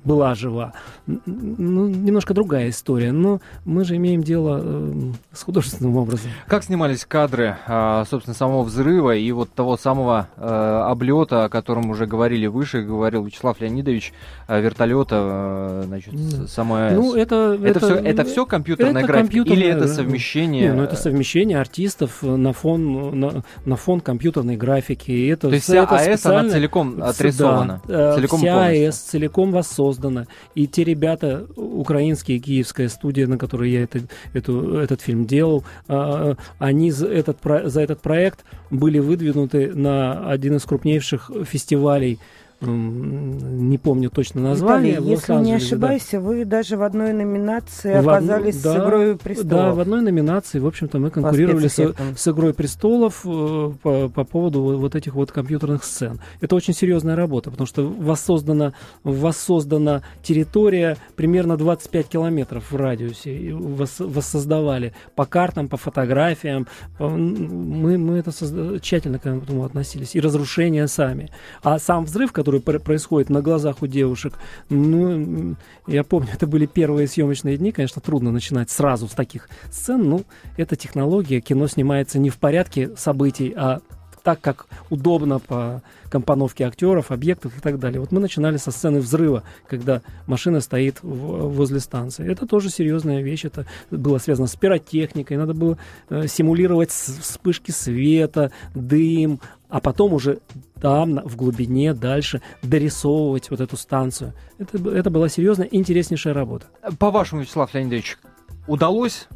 была 0.04 0.34
жива. 0.34 0.72
Ну, 1.06 1.88
немножко 1.88 2.34
другая 2.34 2.70
история, 2.70 3.12
но 3.12 3.40
мы 3.64 3.84
же 3.84 3.96
имеем 3.96 4.22
дело 4.22 4.60
э, 4.62 5.12
с 5.32 5.42
художественным 5.42 5.96
образом. 5.96 6.30
Как 6.48 6.64
снимались 6.64 7.04
кадры, 7.04 7.56
э, 7.66 8.04
собственно, 8.10 8.34
самого 8.34 8.64
взрыва 8.64 9.14
и 9.14 9.30
вот 9.30 9.52
того 9.52 9.76
самого 9.76 10.28
э, 10.36 10.82
облета, 10.88 11.44
о 11.44 11.48
котором 11.48 11.90
уже 11.90 12.06
говорили 12.06 12.46
выше, 12.46 12.82
говорил 12.82 13.24
Вячеслав 13.24 13.60
Леонидович, 13.60 14.12
э, 14.48 14.60
вертолета, 14.60 15.16
э, 15.16 15.82
значит, 15.86 16.12
mm. 16.12 16.48
самое... 16.48 16.94
Ну, 16.94 17.14
это... 17.14 17.34
Это, 17.34 17.66
это, 17.66 17.78
все, 17.78 17.94
это 17.94 18.24
все 18.24 18.46
компьютерная 18.46 19.02
это 19.02 19.06
графика? 19.06 19.22
Компьютерная... 19.22 19.62
Или 19.62 19.68
это 19.68 19.88
совмещение... 19.88 20.68
Не, 20.68 20.72
ну, 20.72 20.82
это 20.82 20.96
совмещение 20.96 21.60
артистов 21.60 22.22
на 22.22 22.52
фон, 22.52 23.18
на, 23.18 23.42
на 23.64 23.76
фон 23.76 24.00
компьютера 24.00 24.23
компьютерной 24.24 24.56
графики. 24.56 25.28
Это, 25.28 25.48
То 25.48 25.54
есть 25.54 25.64
вся 25.64 25.84
это 25.84 25.96
АЭС, 25.96 26.26
она 26.26 26.48
целиком 26.48 27.02
отрисована? 27.02 27.82
Да, 27.86 28.14
целиком 28.14 28.38
вся 28.40 28.66
АЭС 28.66 28.96
целиком 28.96 29.52
воссоздана. 29.52 30.26
И 30.54 30.66
те 30.66 30.84
ребята, 30.84 31.46
украинские, 31.56 32.38
киевская 32.38 32.88
студия, 32.88 33.26
на 33.26 33.36
которой 33.36 33.70
я 33.70 33.82
это, 33.82 34.00
эту, 34.32 34.78
этот 34.78 35.02
фильм 35.02 35.26
делал, 35.26 35.64
а, 35.88 36.36
они 36.58 36.90
за 36.90 37.06
этот, 37.06 37.38
за 37.64 37.82
этот 37.82 38.00
проект 38.00 38.44
были 38.70 38.98
выдвинуты 38.98 39.74
на 39.74 40.30
один 40.30 40.56
из 40.56 40.62
крупнейших 40.62 41.30
фестивалей 41.44 42.18
не 42.66 43.78
помню 43.78 44.10
точно 44.10 44.42
название. 44.42 44.94
Виталий, 44.94 45.10
если 45.10 45.34
не 45.34 45.52
ошибаюсь, 45.54 46.08
да. 46.12 46.20
вы 46.20 46.44
даже 46.44 46.76
в 46.76 46.82
одной 46.82 47.12
номинации 47.12 48.00
в 48.00 48.08
оказались 48.08 48.60
да, 48.62 48.74
с 48.74 48.76
«Игрой 48.76 49.16
престолов». 49.16 49.50
Да, 49.50 49.72
в 49.72 49.80
одной 49.80 50.02
номинации, 50.02 50.58
в 50.58 50.66
общем-то, 50.66 50.98
мы 50.98 51.10
конкурировали 51.10 51.68
с, 51.68 51.94
с 52.16 52.28
«Игрой 52.28 52.54
престолов» 52.54 53.22
э, 53.24 53.72
по, 53.82 54.08
по 54.08 54.24
поводу 54.24 54.62
вот 54.78 54.94
этих 54.94 55.14
вот 55.14 55.32
компьютерных 55.32 55.84
сцен. 55.84 56.20
Это 56.40 56.54
очень 56.56 56.74
серьезная 56.74 57.16
работа, 57.16 57.50
потому 57.50 57.66
что 57.66 57.86
воссоздана, 57.86 58.74
воссоздана 59.02 60.02
территория 60.22 60.96
примерно 61.16 61.56
25 61.56 62.08
километров 62.08 62.70
в 62.70 62.76
радиусе. 62.76 63.54
воссоздавали 63.54 64.94
по 65.14 65.26
картам, 65.26 65.68
по 65.68 65.76
фотографиям. 65.76 66.66
Мы, 66.98 67.98
мы 67.98 68.18
это 68.18 68.30
созда... 68.30 68.78
тщательно 68.80 69.18
к 69.18 69.26
этому 69.26 69.64
относились. 69.64 70.14
И 70.14 70.20
разрушения 70.20 70.86
сами. 70.86 71.30
А 71.62 71.78
сам 71.78 72.04
взрыв, 72.04 72.32
который 72.32 72.53
который 72.60 72.80
происходит 72.80 73.30
на 73.30 73.42
глазах 73.42 73.82
у 73.82 73.86
девушек. 73.86 74.34
Ну, 74.68 75.56
я 75.86 76.04
помню, 76.04 76.28
это 76.32 76.46
были 76.46 76.66
первые 76.66 77.08
съемочные 77.08 77.56
дни, 77.56 77.72
конечно, 77.72 78.00
трудно 78.00 78.30
начинать 78.30 78.70
сразу 78.70 79.08
с 79.08 79.12
таких 79.12 79.48
сцен, 79.70 80.08
ну, 80.08 80.24
это 80.56 80.76
технология, 80.76 81.40
кино 81.40 81.66
снимается 81.68 82.18
не 82.18 82.30
в 82.30 82.38
порядке 82.38 82.90
событий, 82.96 83.52
а 83.56 83.80
так, 84.24 84.40
как 84.40 84.66
удобно 84.88 85.38
по 85.38 85.82
компоновке 86.08 86.64
актеров, 86.64 87.10
объектов 87.10 87.56
и 87.56 87.60
так 87.60 87.78
далее. 87.78 88.00
Вот 88.00 88.10
мы 88.10 88.20
начинали 88.20 88.56
со 88.56 88.70
сцены 88.70 89.00
взрыва, 89.00 89.44
когда 89.68 90.00
машина 90.26 90.60
стоит 90.60 90.98
возле 91.02 91.78
станции. 91.78 92.30
Это 92.30 92.46
тоже 92.46 92.70
серьезная 92.70 93.20
вещь. 93.20 93.44
Это 93.44 93.66
было 93.90 94.18
связано 94.18 94.46
с 94.46 94.56
пиротехникой. 94.56 95.36
Надо 95.36 95.52
было 95.52 95.76
э, 96.08 96.26
симулировать 96.26 96.90
вспышки 96.90 97.70
света, 97.70 98.50
дым, 98.74 99.40
а 99.68 99.80
потом 99.80 100.12
уже 100.12 100.40
там, 100.80 101.20
в 101.24 101.36
глубине, 101.36 101.94
дальше 101.94 102.42
дорисовывать 102.62 103.50
вот 103.50 103.60
эту 103.60 103.76
станцию. 103.76 104.34
Это, 104.58 104.78
это 104.90 105.10
была 105.10 105.28
серьезная, 105.28 105.68
интереснейшая 105.70 106.34
работа. 106.34 106.66
По-вашему, 106.98 107.42
Вячеслав 107.42 107.72
Леонидович, 107.74 108.18
удалось 108.66 109.28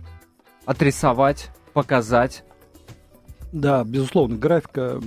отрисовать, 0.67 1.51
показать 1.73 2.45
да, 3.53 3.83
безусловно, 3.85 4.37
графика 4.37 5.01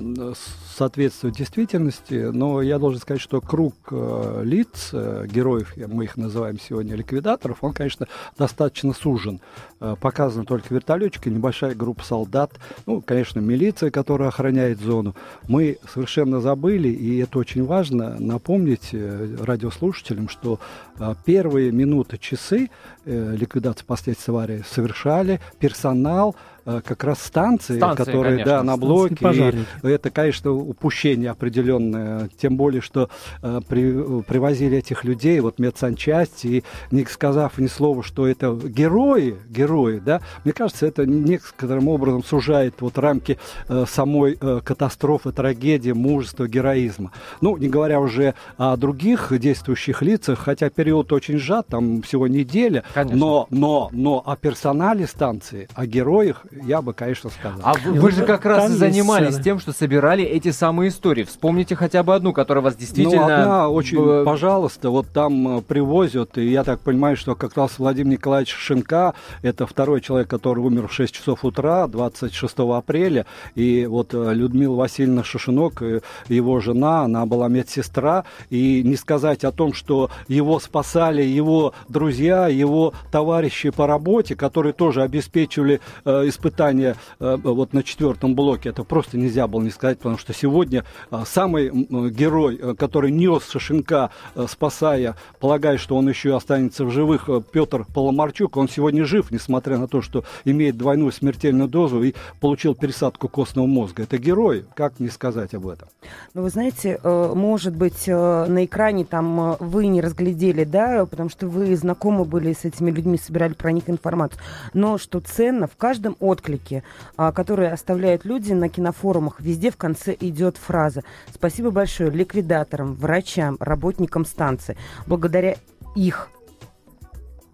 соответствует 0.76 1.36
действительности, 1.36 2.30
но 2.32 2.62
я 2.62 2.80
должен 2.80 3.00
сказать, 3.00 3.22
что 3.22 3.42
круг 3.42 3.76
э, 3.92 4.42
лиц, 4.44 4.90
э, 4.94 5.26
героев, 5.28 5.74
мы 5.88 6.06
их 6.06 6.18
называем 6.18 6.60
сегодня 6.60 6.96
ликвидаторов, 6.96 7.58
он, 7.62 7.74
конечно, 7.74 8.08
достаточно 8.38 8.94
сужен. 8.94 9.40
Э, 9.80 9.96
показаны 10.00 10.46
только 10.46 10.74
вертолетчики, 10.74 11.30
небольшая 11.30 11.76
группа 11.76 12.04
солдат, 12.04 12.52
ну, 12.86 13.02
конечно, 13.02 13.40
милиция, 13.40 13.92
которая 13.92 14.30
охраняет 14.30 14.80
зону. 14.80 15.16
Мы 15.48 15.78
совершенно 15.92 16.42
забыли, 16.42 16.90
и 16.90 17.18
это 17.18 17.40
очень 17.40 17.66
важно, 17.66 18.18
напомнить 18.20 18.90
э, 18.94 19.36
радиослушателям, 19.42 20.30
что 20.30 20.60
э, 21.00 21.16
первые 21.26 21.72
минуты, 21.72 22.18
часы 22.18 22.70
э, 23.06 23.36
ликвидации 23.36 23.86
последствий 23.86 24.32
аварии 24.32 24.64
совершали 24.68 25.40
персонал, 25.60 26.36
Э, 26.64 26.82
как 26.86 27.04
раз 27.04 27.22
станции, 27.24 27.78
станции 27.78 28.04
которые, 28.04 28.38
конечно. 28.38 28.54
да, 28.58 28.64
на 28.64 28.78
блоке. 28.78 29.66
И 29.82 29.88
это, 29.88 30.12
конечно, 30.12 30.52
упущение 30.62 31.32
определенное, 31.32 32.30
тем 32.40 32.58
более, 32.58 32.82
что 32.82 33.10
э, 33.42 33.62
при, 33.68 34.22
привозили 34.24 34.78
этих 34.78 35.04
людей, 35.04 35.40
вот 35.40 35.60
медсанчасть, 35.60 36.46
и 36.46 36.64
не 36.92 37.06
сказав 37.06 37.58
ни 37.58 37.68
слова, 37.68 38.04
что 38.04 38.28
это 38.28 38.54
герои, 38.54 39.38
герои, 39.50 40.00
да, 40.00 40.22
мне 40.44 40.54
кажется, 40.54 40.86
это 40.86 41.06
некоторым 41.06 41.88
образом 41.88 42.24
сужает 42.24 42.76
вот 42.80 42.98
рамки 42.98 43.38
э, 43.68 43.86
самой 43.88 44.38
э, 44.40 44.62
катастрофы, 44.64 45.32
трагедии, 45.32 45.92
мужества, 45.92 46.48
героизма. 46.48 47.12
Ну, 47.42 47.58
не 47.58 47.68
говоря 47.68 48.00
уже 48.00 48.36
о 48.58 48.78
других 48.78 49.32
действующих 49.38 50.02
лицах, 50.02 50.40
хотя 50.40 50.70
период 50.70 51.12
очень 51.12 51.38
сжат, 51.38 51.68
там 51.68 52.02
всего 52.02 52.28
неделя, 52.28 52.84
Конечно. 52.94 53.18
но, 53.18 53.48
но, 53.50 53.90
но 53.92 54.24
о 54.26 54.36
персонале 54.36 55.08
станции, 55.08 55.68
о 55.74 55.86
героях 55.86 56.46
я 56.66 56.82
бы, 56.82 56.94
конечно, 56.94 57.30
сказал. 57.30 57.60
А 57.64 57.74
вы, 57.74 58.00
вы 58.00 58.12
же 58.12 58.26
как 58.26 58.46
раз 58.46 58.72
и 58.72 58.74
занимались 58.74 59.40
тем, 59.40 59.60
что 59.60 59.72
собирали 59.72 60.24
эти 60.24 60.51
самые 60.52 60.90
истории. 60.90 61.24
Вспомните 61.24 61.76
хотя 61.76 62.04
бы 62.04 62.16
одну, 62.16 62.34
которая 62.34 62.64
вас 62.64 62.76
действительно... 62.76 63.28
Ну, 63.28 63.34
одна 63.34 63.70
очень, 63.70 64.26
пожалуйста, 64.26 64.90
вот 64.90 65.08
там 65.10 65.60
э, 65.60 65.62
привозят, 65.62 66.38
и 66.38 66.50
я 66.50 66.64
так 66.64 66.80
понимаю, 66.80 67.18
что 67.18 67.36
как 67.36 67.58
раз 67.58 67.80
Владимир 67.80 68.14
Николаевич 68.14 68.54
Шинка, 68.54 69.14
это 69.42 69.66
второй 69.66 70.02
человек, 70.02 70.30
который 70.30 70.60
умер 70.60 70.88
в 70.88 70.94
6 70.94 71.14
часов 71.14 71.46
утра, 71.46 71.88
26 71.88 72.60
апреля, 72.60 73.26
и 73.56 73.86
вот 73.86 74.14
э, 74.14 74.34
Людмила 74.34 74.76
Васильевна 74.76 75.24
Шишинок, 75.24 75.82
его 76.28 76.60
жена, 76.60 77.02
она 77.02 77.26
была 77.26 77.48
медсестра, 77.48 78.26
и 78.50 78.82
не 78.84 78.96
сказать 78.96 79.44
о 79.44 79.52
том, 79.52 79.74
что 79.74 80.10
его 80.28 80.60
спасали 80.60 81.24
его 81.24 81.74
друзья, 81.90 82.48
его 82.48 82.94
товарищи 83.12 83.70
по 83.70 83.88
работе, 83.88 84.36
которые 84.36 84.74
тоже 84.74 85.04
обеспечивали 85.04 85.82
э, 86.06 86.28
испытания 86.28 86.96
э, 87.20 87.38
вот 87.42 87.74
на 87.74 87.84
четвертом 87.84 88.36
блоке, 88.36 88.70
это 88.70 88.84
просто 88.84 89.18
нельзя 89.18 89.48
было 89.48 89.62
не 89.62 89.70
сказать, 89.70 89.98
потому 89.98 90.18
что 90.18 90.34
сегодня 90.42 90.84
э, 91.12 91.24
самый 91.26 91.68
э, 91.68 92.10
герой, 92.10 92.60
э, 92.62 92.74
который 92.76 93.12
нес 93.12 93.48
Шишенка, 93.50 94.10
э, 94.36 94.46
спасая, 94.50 95.16
полагая, 95.40 95.78
что 95.78 95.96
он 95.96 96.10
еще 96.10 96.36
останется 96.36 96.86
в 96.86 96.92
живых, 96.92 97.30
Петр 97.52 97.86
Поломарчук, 97.94 98.58
он 98.58 98.68
сегодня 98.68 99.06
жив, 99.06 99.32
несмотря 99.32 99.78
на 99.78 99.88
то, 99.88 100.02
что 100.02 100.24
имеет 100.46 100.78
двойную 100.78 101.12
смертельную 101.12 101.70
дозу 101.70 102.04
и 102.04 102.14
получил 102.40 102.76
пересадку 102.76 103.28
костного 103.28 103.68
мозга. 103.68 104.04
Это 104.04 104.18
герой, 104.18 104.66
как 104.76 105.00
не 105.00 105.10
сказать 105.10 105.54
об 105.54 105.68
этом? 105.68 105.88
Ну, 106.34 106.42
вы 106.44 106.50
знаете, 106.50 107.00
может 107.04 107.76
быть, 107.76 108.08
на 108.08 108.66
экране 108.66 109.06
там 109.06 109.56
вы 109.60 109.88
не 109.88 110.02
разглядели, 110.02 110.64
да, 110.64 111.06
потому 111.06 111.30
что 111.30 111.48
вы 111.48 111.76
знакомы 111.76 112.26
были 112.26 112.54
с 112.54 112.66
этими 112.66 112.92
людьми, 112.92 113.18
собирали 113.18 113.54
про 113.54 113.72
них 113.72 113.90
информацию. 113.90 114.42
Но 114.74 114.98
что 114.98 115.20
ценно, 115.20 115.68
в 115.68 115.76
каждом 115.76 116.16
отклике, 116.20 116.84
а, 117.18 117.32
который 117.32 117.72
оставляют 117.72 118.26
люди 118.26 118.54
на 118.54 118.70
кинофорумах, 118.70 119.40
везде 119.40 119.72
в 119.72 119.78
конце 119.78 120.16
идет 120.32 120.58
фраза 120.58 121.04
«Спасибо 121.34 121.72
большое 121.72 122.10
ликвидаторам, 122.10 122.96
врачам, 122.96 123.58
работникам 123.60 124.26
станции. 124.26 124.78
Благодаря 125.06 125.56
их 125.96 126.30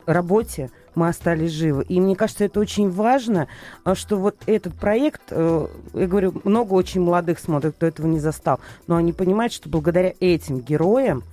работе 0.06 0.72
мы 0.96 1.10
остались 1.10 1.52
живы. 1.52 1.84
И 1.88 2.00
мне 2.00 2.16
кажется, 2.16 2.46
это 2.46 2.60
очень 2.60 2.90
важно, 2.90 3.48
а, 3.84 3.94
что 3.94 4.18
вот 4.18 4.38
этот 4.48 4.74
проект, 4.74 5.22
э, 5.30 5.68
я 5.94 6.08
говорю, 6.08 6.34
много 6.44 6.74
очень 6.74 7.02
молодых 7.02 7.40
смотрят, 7.40 7.76
кто 7.76 7.86
этого 7.86 8.08
не 8.08 8.20
застал, 8.20 8.60
но 8.88 8.96
они 8.96 9.14
понимают, 9.14 9.54
что 9.54 9.70
благодаря 9.70 10.14
этим 10.20 10.60
героям 10.60 11.24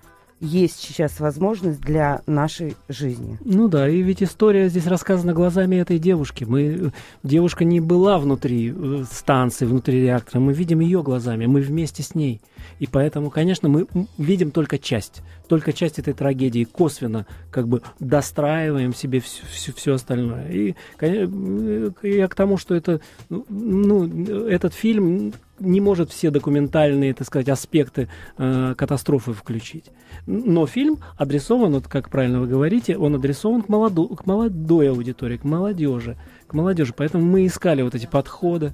есть 0.45 0.81
сейчас 0.81 1.21
возможность 1.21 1.81
для 1.81 2.23
нашей 2.27 2.77
жизни. 2.89 3.39
Ну 3.45 3.69
да, 3.69 3.89
и 3.89 4.03
ведь 4.03 4.23
история 4.23 4.69
здесь 4.69 4.87
рассказана 4.87 5.33
глазами 5.33 5.77
этой 5.77 5.99
девушки. 5.99 6.45
Мы, 6.45 6.93
девушка 7.23 7.65
не 7.65 7.81
была 7.81 8.19
внутри 8.19 8.73
э, 8.75 9.05
станции, 9.11 9.67
внутри 9.67 10.03
реактора, 10.03 10.41
мы 10.41 10.53
видим 10.53 10.81
ее 10.81 11.03
глазами, 11.03 11.47
мы 11.47 11.61
вместе 11.61 12.03
с 12.03 12.15
ней. 12.15 12.41
И 12.79 12.87
поэтому, 12.87 13.31
конечно, 13.31 13.69
мы 13.69 13.87
видим 14.19 14.51
только 14.51 14.79
часть, 14.79 15.23
только 15.49 15.73
часть 15.73 15.99
этой 15.99 16.15
трагедии, 16.15 16.65
косвенно 16.65 17.27
как 17.51 17.69
бы 17.69 17.83
достраиваем 18.01 18.95
себе 18.95 19.21
все, 19.21 19.43
все, 19.47 19.73
все 19.73 19.95
остальное. 19.95 20.49
И 20.51 20.75
э, 21.01 21.91
я 22.03 22.29
к 22.29 22.35
тому, 22.35 22.57
что 22.57 22.75
это, 22.75 23.01
ну, 23.29 24.07
этот 24.49 24.75
фильм 24.75 25.33
не 25.61 25.81
может 25.81 26.11
все 26.11 26.31
документальные, 26.31 27.15
так 27.15 27.27
сказать, 27.27 27.49
аспекты 27.49 28.09
э, 28.39 28.75
катастрофы 28.77 29.33
включить. 29.33 29.87
Но 30.27 30.67
фильм 30.67 30.99
адресован, 31.17 31.73
вот 31.73 31.89
как 31.89 32.11
правильно 32.11 32.41
вы 32.41 32.47
говорите, 32.47 32.97
он 32.97 33.15
адресован 33.15 33.63
к, 33.63 33.69
молоду, 33.69 34.09
к 34.09 34.27
молодой 34.27 34.91
аудитории, 34.91 35.37
к 35.37 35.45
молодежи, 35.45 36.17
к 36.47 36.55
молодежи. 36.55 36.93
Поэтому 36.97 37.25
мы 37.25 37.47
искали 37.47 37.83
вот 37.83 37.95
эти 37.95 38.07
подходы, 38.07 38.73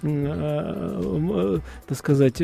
так 0.00 1.96
сказать, 1.96 2.42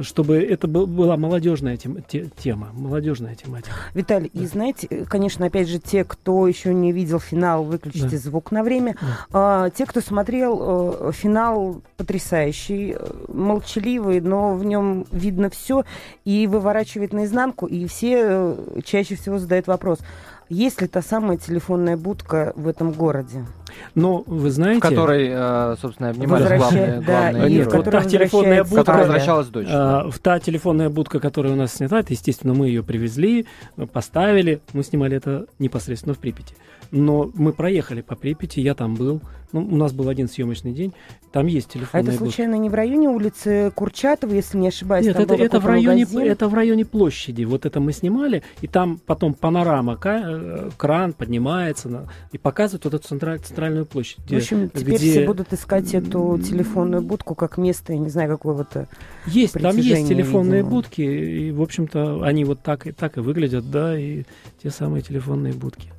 чтобы 0.00 0.36
это 0.36 0.66
была 0.66 1.16
молодежная 1.16 1.76
тема, 1.76 2.68
молодежная 2.72 3.34
тематика. 3.34 3.74
Виталий, 3.94 4.30
да. 4.32 4.42
и 4.42 4.46
знаете, 4.46 5.06
конечно, 5.08 5.46
опять 5.46 5.68
же, 5.68 5.78
те, 5.78 6.04
кто 6.04 6.46
еще 6.46 6.74
не 6.74 6.92
видел 6.92 7.18
финал, 7.18 7.64
выключите 7.64 8.10
да. 8.10 8.18
звук 8.18 8.50
на 8.50 8.62
время. 8.62 8.96
Да. 9.00 9.26
А, 9.32 9.70
те, 9.70 9.86
кто 9.86 10.00
смотрел, 10.00 11.08
э, 11.08 11.12
финал 11.12 11.82
потрясающий, 11.96 12.96
молчаливый, 13.28 14.20
но 14.20 14.54
в 14.54 14.64
нем 14.64 15.06
видно 15.12 15.50
все 15.50 15.84
и 16.24 16.46
выворачивает 16.46 17.12
наизнанку, 17.12 17.66
и 17.66 17.86
все 17.86 18.18
э, 18.20 18.80
чаще 18.84 19.16
всего 19.16 19.38
задают 19.38 19.66
вопрос, 19.66 19.98
есть 20.48 20.80
ли 20.80 20.86
та 20.86 21.02
самая 21.02 21.38
телефонная 21.38 21.96
будка 21.96 22.52
в 22.56 22.68
этом 22.68 22.92
городе? 22.92 23.44
Но 23.94 24.22
вы 24.26 24.50
знаете... 24.50 24.80
В 24.80 24.82
которой, 24.82 25.28
э, 25.30 25.76
собственно, 25.80 26.10
обнимались 26.10 26.42
Возвращ... 26.42 26.60
главные, 26.60 27.02
да, 27.06 27.30
главные 27.30 27.50
Нет, 27.50 27.72
вот 27.72 27.84
та 27.84 28.04
телефонная 28.04 28.64
будка... 28.64 28.92
В 28.92 28.98
возвращалась 28.98 29.46
дочь. 29.48 29.66
Э, 29.70 30.10
та 30.22 30.40
телефонная 30.40 30.90
будка, 30.90 31.20
которая 31.20 31.52
у 31.52 31.56
нас 31.56 31.74
снята, 31.74 32.00
это, 32.00 32.12
естественно, 32.12 32.54
мы 32.54 32.68
ее 32.68 32.82
привезли, 32.82 33.46
поставили. 33.92 34.60
Мы 34.72 34.82
снимали 34.82 35.16
это 35.16 35.46
непосредственно 35.58 36.14
в 36.14 36.18
Припяти. 36.18 36.54
Но 36.96 37.30
мы 37.34 37.52
проехали 37.52 38.00
по 38.00 38.16
Припяти, 38.16 38.60
я 38.60 38.74
там 38.74 38.94
был. 38.94 39.20
Ну, 39.52 39.60
у 39.60 39.76
нас 39.76 39.92
был 39.92 40.08
один 40.08 40.28
съемочный 40.28 40.72
день. 40.72 40.92
Там 41.30 41.46
есть 41.46 41.68
телефонная 41.68 42.10
А 42.10 42.14
это 42.14 42.18
случайно 42.18 42.54
не 42.56 42.68
в 42.68 42.74
районе 42.74 43.08
улицы 43.08 43.70
Курчатова, 43.74 44.32
если 44.32 44.58
не 44.58 44.68
ошибаюсь? 44.68 45.06
Нет, 45.06 45.20
это, 45.20 45.34
это, 45.34 45.60
в 45.60 45.66
районе, 45.66 46.04
это 46.04 46.48
в 46.48 46.54
районе 46.54 46.84
площади. 46.84 47.44
Вот 47.44 47.66
это 47.66 47.78
мы 47.78 47.92
снимали, 47.92 48.42
и 48.60 48.66
там 48.66 48.98
потом 49.04 49.34
панорама, 49.34 49.98
э, 50.02 50.70
кран 50.76 51.12
поднимается 51.12 52.08
и 52.32 52.38
показывает 52.38 52.84
вот 52.84 52.94
эту 52.94 53.06
централь, 53.06 53.38
центральную 53.40 53.86
площадь. 53.86 54.18
В 54.28 54.34
общем, 54.34 54.70
где... 54.72 54.80
теперь 54.80 54.98
все 54.98 55.26
будут 55.26 55.52
искать 55.52 55.94
эту 55.94 56.38
телефонную 56.38 57.02
будку 57.02 57.34
как 57.34 57.58
место, 57.58 57.92
я 57.92 57.98
не 57.98 58.08
знаю, 58.08 58.30
какого-то 58.30 58.88
Есть, 59.26 59.54
там 59.54 59.76
есть 59.76 60.08
телефонные 60.08 60.62
видимо. 60.62 60.70
будки, 60.70 61.02
и, 61.02 61.52
в 61.52 61.60
общем-то, 61.62 62.22
они 62.24 62.44
вот 62.44 62.62
так 62.62 62.86
и, 62.86 62.92
так 62.92 63.18
и 63.18 63.20
выглядят, 63.20 63.70
да, 63.70 63.98
и 63.98 64.24
те 64.62 64.70
самые 64.70 65.02
телефонные 65.02 65.52
будки. 65.52 65.95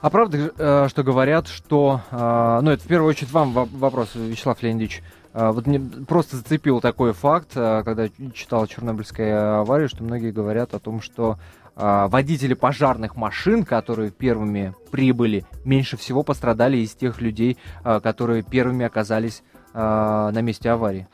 А 0.00 0.10
правда, 0.10 0.52
э, 0.56 0.88
что 0.88 1.02
говорят, 1.02 1.48
что... 1.48 2.00
Э, 2.10 2.60
ну, 2.62 2.70
это 2.70 2.82
в 2.82 2.86
первую 2.86 3.08
очередь 3.08 3.32
вам 3.32 3.52
вопрос, 3.52 4.10
Вячеслав 4.14 4.62
Леонидович. 4.62 5.02
Э, 5.32 5.50
вот 5.50 5.66
мне 5.66 5.80
просто 5.80 6.36
зацепил 6.36 6.80
такой 6.80 7.12
факт, 7.12 7.52
когда 7.54 8.08
читал 8.34 8.66
Чернобыльская 8.66 9.60
авария, 9.60 9.88
что 9.88 10.02
многие 10.04 10.32
говорят 10.32 10.74
о 10.74 10.78
том, 10.78 11.00
что 11.00 11.38
водители 11.74 12.52
пожарных 12.52 13.16
машин, 13.16 13.64
которые 13.64 14.10
первыми 14.10 14.74
прибыли, 14.90 15.46
меньше 15.64 15.96
всего 15.96 16.22
пострадали 16.22 16.76
из 16.76 16.90
тех 16.92 17.22
людей, 17.22 17.56
которые 17.82 18.42
первыми 18.42 18.84
оказались 18.84 19.42
на 19.72 20.38
месте 20.42 20.68
аварии. 20.68 21.08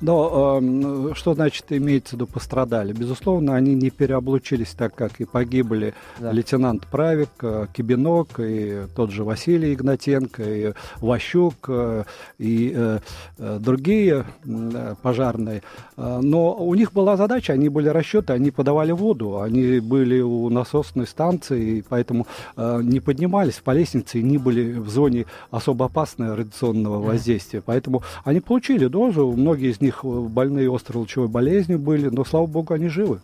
Но 0.00 0.60
э, 0.62 1.14
что 1.14 1.34
значит 1.34 1.66
имеется 1.70 2.10
в 2.10 2.12
виду 2.14 2.26
пострадали? 2.26 2.92
Безусловно, 2.92 3.54
они 3.54 3.74
не 3.74 3.90
переоблучились 3.90 4.70
так, 4.70 4.94
как 4.94 5.20
и 5.20 5.24
погибли 5.24 5.94
да. 6.18 6.32
лейтенант 6.32 6.86
Правик, 6.86 7.30
э, 7.42 7.66
Кибинок, 7.72 8.38
и 8.38 8.84
тот 8.94 9.10
же 9.10 9.24
Василий 9.24 9.74
Игнатенко, 9.74 10.42
и 10.42 10.72
Ващук, 11.00 11.54
э, 11.68 12.04
и 12.38 12.72
э, 12.74 12.98
э 13.38 13.58
другие 13.60 14.24
э, 14.44 14.94
пожарные. 15.02 15.62
Э, 15.96 16.20
но 16.22 16.54
у 16.54 16.74
них 16.74 16.92
была 16.92 17.16
задача, 17.16 17.52
они 17.52 17.68
были 17.68 17.88
расчеты, 17.88 18.32
они 18.32 18.50
подавали 18.50 18.92
воду, 18.92 19.40
они 19.40 19.80
были 19.80 20.20
у 20.20 20.48
насосной 20.50 21.06
станции, 21.06 21.78
и 21.78 21.82
поэтому 21.82 22.26
э, 22.56 22.80
не 22.82 23.00
поднимались 23.00 23.60
по 23.64 23.72
лестнице 23.72 24.20
и 24.20 24.22
не 24.22 24.38
были 24.38 24.78
в 24.78 24.88
зоне 24.88 25.26
особо 25.50 25.86
опасного 25.86 26.36
радиационного 26.36 27.02
воздействия. 27.02 27.62
Поэтому 27.64 28.02
они 28.24 28.40
получили 28.40 28.86
дозу, 28.86 29.32
многие 29.32 29.65
Многие 29.66 29.70
из 29.70 29.80
них 29.80 30.00
э, 30.04 30.08
больные 30.08 30.74
острой 30.74 31.00
лучевой 31.00 31.28
болезнью 31.28 31.78
были, 31.78 32.08
но, 32.08 32.24
слава 32.24 32.46
богу, 32.46 32.74
они 32.74 32.88
живы. 32.88 33.20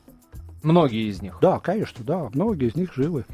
Многие 0.63 1.09
из 1.09 1.23
них? 1.23 1.39
Да, 1.41 1.59
конечно, 1.59 2.05
да, 2.05 2.31
многие 2.35 2.69
из 2.69 2.75
них 2.75 2.95
живы. 2.95 3.25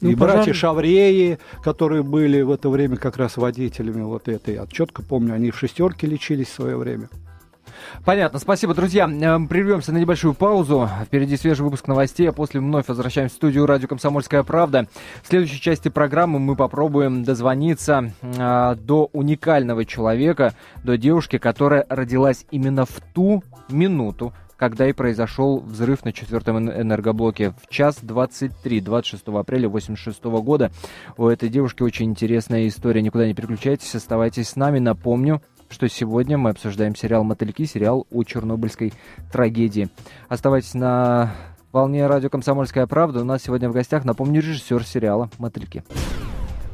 Ну, 0.00 0.10
и 0.10 0.14
пожар... 0.14 0.36
братья 0.36 0.52
Шавреи, 0.52 1.38
которые 1.62 2.02
были 2.02 2.42
в 2.42 2.50
это 2.50 2.68
время 2.68 2.96
как 2.96 3.16
раз 3.16 3.36
водителями 3.36 4.02
вот 4.02 4.28
этой, 4.28 4.54
я 4.54 4.66
четко 4.66 5.02
помню, 5.02 5.34
они 5.34 5.50
в 5.50 5.58
шестерке 5.58 6.06
лечились 6.06 6.48
в 6.48 6.54
свое 6.54 6.76
время. 6.76 7.08
Понятно, 8.04 8.38
спасибо, 8.38 8.74
друзья. 8.74 9.04
Эм, 9.04 9.48
прервемся 9.48 9.92
на 9.92 9.98
небольшую 9.98 10.34
паузу. 10.34 10.88
Впереди 11.06 11.36
свежий 11.36 11.62
выпуск 11.62 11.88
новостей, 11.88 12.28
а 12.28 12.32
после 12.32 12.60
вновь 12.60 12.88
возвращаемся 12.88 13.34
в 13.34 13.36
студию 13.36 13.66
радио 13.66 13.88
«Комсомольская 13.88 14.42
правда». 14.42 14.86
В 15.22 15.28
следующей 15.28 15.60
части 15.60 15.88
программы 15.88 16.38
мы 16.38 16.56
попробуем 16.56 17.24
дозвониться 17.24 18.12
э, 18.22 18.76
до 18.76 19.08
уникального 19.12 19.84
человека, 19.84 20.54
до 20.82 20.96
девушки, 20.96 21.38
которая 21.38 21.86
родилась 21.88 22.46
именно 22.50 22.84
в 22.84 23.00
ту 23.14 23.42
минуту, 23.68 24.32
когда 24.62 24.88
и 24.88 24.92
произошел 24.92 25.58
взрыв 25.58 26.04
на 26.04 26.12
четвертом 26.12 26.70
энергоблоке 26.70 27.52
в 27.60 27.68
час 27.68 27.98
23, 28.00 28.80
26 28.80 29.26
апреля 29.26 29.68
86 29.68 30.22
года. 30.22 30.70
У 31.16 31.26
этой 31.26 31.48
девушки 31.48 31.82
очень 31.82 32.10
интересная 32.10 32.68
история. 32.68 33.02
Никуда 33.02 33.26
не 33.26 33.34
переключайтесь, 33.34 33.92
оставайтесь 33.94 34.50
с 34.50 34.54
нами. 34.56 34.78
Напомню, 34.78 35.42
что 35.72 35.88
сегодня 35.88 36.38
мы 36.38 36.50
обсуждаем 36.50 36.94
сериал 36.94 37.24
«Мотыльки», 37.24 37.64
сериал 37.64 38.06
о 38.10 38.22
чернобыльской 38.24 38.92
трагедии. 39.32 39.88
Оставайтесь 40.28 40.74
на 40.74 41.32
волне 41.72 42.06
радио 42.06 42.28
«Комсомольская 42.28 42.86
правда». 42.86 43.20
У 43.20 43.24
нас 43.24 43.42
сегодня 43.42 43.68
в 43.68 43.72
гостях, 43.72 44.04
напомню, 44.04 44.40
режиссер 44.40 44.84
сериала 44.84 45.30
«Мотыльки». 45.38 45.82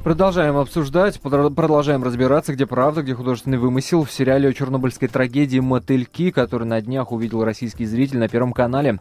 Продолжаем 0.09 0.57
обсуждать, 0.57 1.21
продолжаем 1.21 2.03
разбираться, 2.03 2.55
где 2.55 2.65
правда, 2.65 3.03
где 3.03 3.15
художественный 3.15 3.59
вымысел 3.59 4.05
в 4.05 4.11
сериале 4.11 4.49
о 4.49 4.55
чернобыльской 4.55 5.07
трагедии 5.07 5.59
«Мотыльки», 5.59 6.31
который 6.31 6.67
на 6.67 6.81
днях 6.81 7.13
увидел 7.13 7.45
российский 7.45 7.85
зритель 7.85 8.17
на 8.17 8.27
Первом 8.27 8.55
канале. 8.55 9.01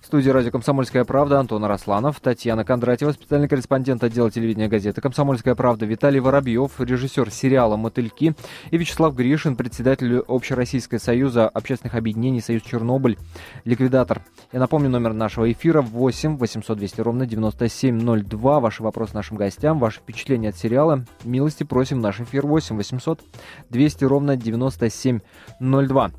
В 0.00 0.06
студии 0.06 0.30
радио 0.30 0.50
«Комсомольская 0.50 1.04
правда» 1.04 1.40
Антон 1.40 1.62
Арасланов, 1.66 2.20
Татьяна 2.20 2.64
Кондратьева, 2.64 3.12
специальный 3.12 3.48
корреспондент 3.48 4.02
отдела 4.02 4.30
телевидения 4.30 4.68
газеты 4.68 5.02
«Комсомольская 5.02 5.54
правда», 5.54 5.84
Виталий 5.84 6.20
Воробьев, 6.20 6.80
режиссер 6.80 7.30
сериала 7.30 7.76
«Мотыльки» 7.76 8.34
и 8.70 8.78
Вячеслав 8.78 9.14
Гришин, 9.14 9.56
председатель 9.56 10.20
Общероссийского 10.26 10.98
союза 10.98 11.50
общественных 11.50 11.96
объединений 11.96 12.40
«Союз 12.40 12.62
Чернобыль», 12.62 13.18
ликвидатор. 13.66 14.22
Я 14.52 14.60
напомню 14.60 14.88
номер 14.88 15.12
нашего 15.12 15.52
эфира 15.52 15.82
8 15.82 16.38
800 16.38 16.78
200 16.78 17.00
ровно 17.02 17.26
9702. 17.26 18.60
Ваши 18.60 18.82
вопросы 18.82 19.14
нашим 19.14 19.36
гостям, 19.36 19.78
ваши 19.78 19.98
впечатления 19.98 20.45
от 20.46 20.56
сериала. 20.56 21.04
Милости 21.24 21.64
просим 21.64 22.00
наш 22.00 22.20
эфир 22.20 22.46
8 22.46 22.76
800 22.76 23.20
200 23.70 24.04
ровно 24.04 24.36
9702 24.36 26.10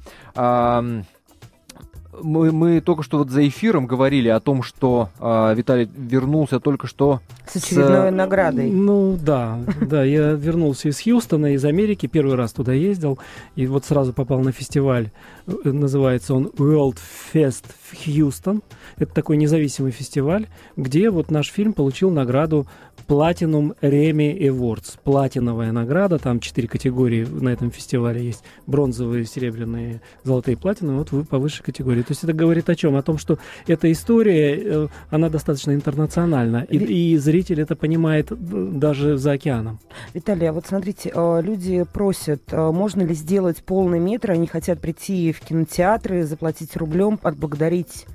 мы, 2.22 2.52
мы 2.52 2.82
только 2.82 3.04
что 3.04 3.20
вот 3.20 3.30
за 3.30 3.48
эфиром 3.48 3.86
говорили 3.86 4.30
о 4.30 4.40
том, 4.40 4.64
что 4.64 5.10
э, 5.20 5.54
Виталий 5.56 5.90
вернулся 5.96 6.60
только 6.60 6.88
что 6.88 7.22
с 7.48 7.56
очередной 7.56 8.10
с... 8.10 8.14
наградой. 8.14 8.70
Ну 8.70 9.18
да, 9.22 9.60
да, 9.82 10.04
я 10.04 10.32
вернулся 10.32 10.90
из 10.90 11.02
Хьюстона, 11.02 11.54
из 11.54 11.64
Америки, 11.66 12.08
первый 12.08 12.36
раз 12.36 12.54
туда 12.54 12.74
ездил, 12.74 13.20
и 13.56 13.68
вот 13.68 13.86
сразу 13.86 14.14
попал 14.14 14.40
на 14.40 14.52
фестиваль, 14.52 15.12
э, 15.48 15.52
называется 15.70 16.34
он 16.34 16.48
World 16.58 16.98
Fest 17.34 17.66
Houston. 18.06 18.62
Это 18.98 19.14
такой 19.14 19.38
независимый 19.38 19.92
фестиваль, 19.92 20.48
где 20.76 21.10
вот 21.10 21.32
наш 21.32 21.50
фильм 21.50 21.74
получил 21.74 22.10
награду 22.10 22.68
Platinum 23.08 23.76
Remy 23.82 24.38
Awards. 24.40 24.98
Платиновая 25.04 25.72
награда, 25.72 26.20
там 26.20 26.40
четыре 26.40 26.68
категории 26.68 27.26
на 27.26 27.50
этом 27.50 27.72
фестивале 27.72 28.26
есть. 28.26 28.44
Бронзовые, 28.66 29.26
серебряные, 29.26 30.02
золотые, 30.24 30.58
платиновые, 30.58 31.00
вот 31.00 31.12
вы 31.12 31.24
по 31.24 31.38
высшей 31.38 31.64
категории. 31.64 32.02
То 32.02 32.12
есть 32.12 32.24
это 32.24 32.34
говорит 32.34 32.70
о 32.70 32.76
чем? 32.76 32.96
О 32.96 33.02
том, 33.02 33.18
что 33.18 33.40
эта 33.66 33.92
история, 33.92 34.56
э, 34.58 34.88
она 35.10 35.30
достаточно 35.30 35.72
интернациональна, 35.72 36.66
и, 36.70 36.78
и 37.14 37.18
зритель 37.18 37.62
это 37.62 37.76
понимает 37.76 38.32
даже 38.78 39.18
за 39.18 39.32
океаном. 39.32 39.80
Виталий, 40.14 40.50
а 40.50 40.54
вот 40.54 40.66
смотрите, 40.68 41.12
э, 41.14 41.42
люди 41.42 41.84
просят, 41.94 42.42
э, 42.52 42.72
можно 42.72 43.04
ли 43.04 43.14
сделать 43.14 43.64
полный 43.64 44.00
метр, 44.00 44.32
они 44.32 44.48
хотят 44.48 44.82
прийти 44.82 45.32
в 45.32 45.40
кинотеатры, 45.40 46.24
заплатить 46.24 46.76
рублем, 46.76 47.20
отблагодарить 47.24 48.06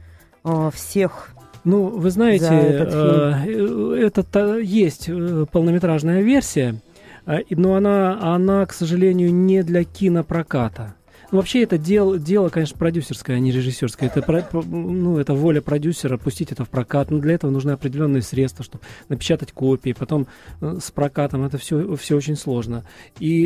всех 0.73 1.31
ну, 1.65 1.87
вы 1.87 2.11
знаете, 2.11 2.47
это 2.47 3.45
э, 3.47 4.63
есть 4.63 5.09
э, 5.09 5.47
полнометражная 5.51 6.23
версия, 6.23 6.81
э, 7.27 7.41
но 7.51 7.77
она, 7.77 8.35
она, 8.35 8.67
к 8.67 8.73
сожалению, 8.73 9.33
не 9.33 9.63
для 9.63 9.85
кинопроката. 9.85 10.95
Ну, 11.31 11.39
вообще 11.39 11.63
это 11.63 11.79
дело, 11.79 12.19
дело, 12.19 12.51
конечно, 12.51 12.77
продюсерское, 12.77 13.37
а 13.37 13.39
не 13.39 13.53
режиссерское. 13.53 14.13
Это, 14.15 14.47
ну, 14.53 15.19
это 15.19 15.33
воля 15.33 15.63
продюсера 15.63 16.19
пустить 16.19 16.53
это 16.53 16.67
в 16.67 16.69
прокат. 16.69 17.11
Но 17.11 17.21
для 17.21 17.35
этого 17.35 17.51
нужны 17.51 17.71
определенные 17.71 18.21
средства, 18.21 18.65
чтобы 18.65 18.85
напечатать 19.09 19.51
копии. 19.51 19.95
Потом 19.99 20.27
с 20.61 20.91
прокатом 20.91 21.45
это 21.45 21.57
все, 21.57 21.97
все 21.97 22.17
очень 22.17 22.37
сложно. 22.37 22.85
И 23.19 23.45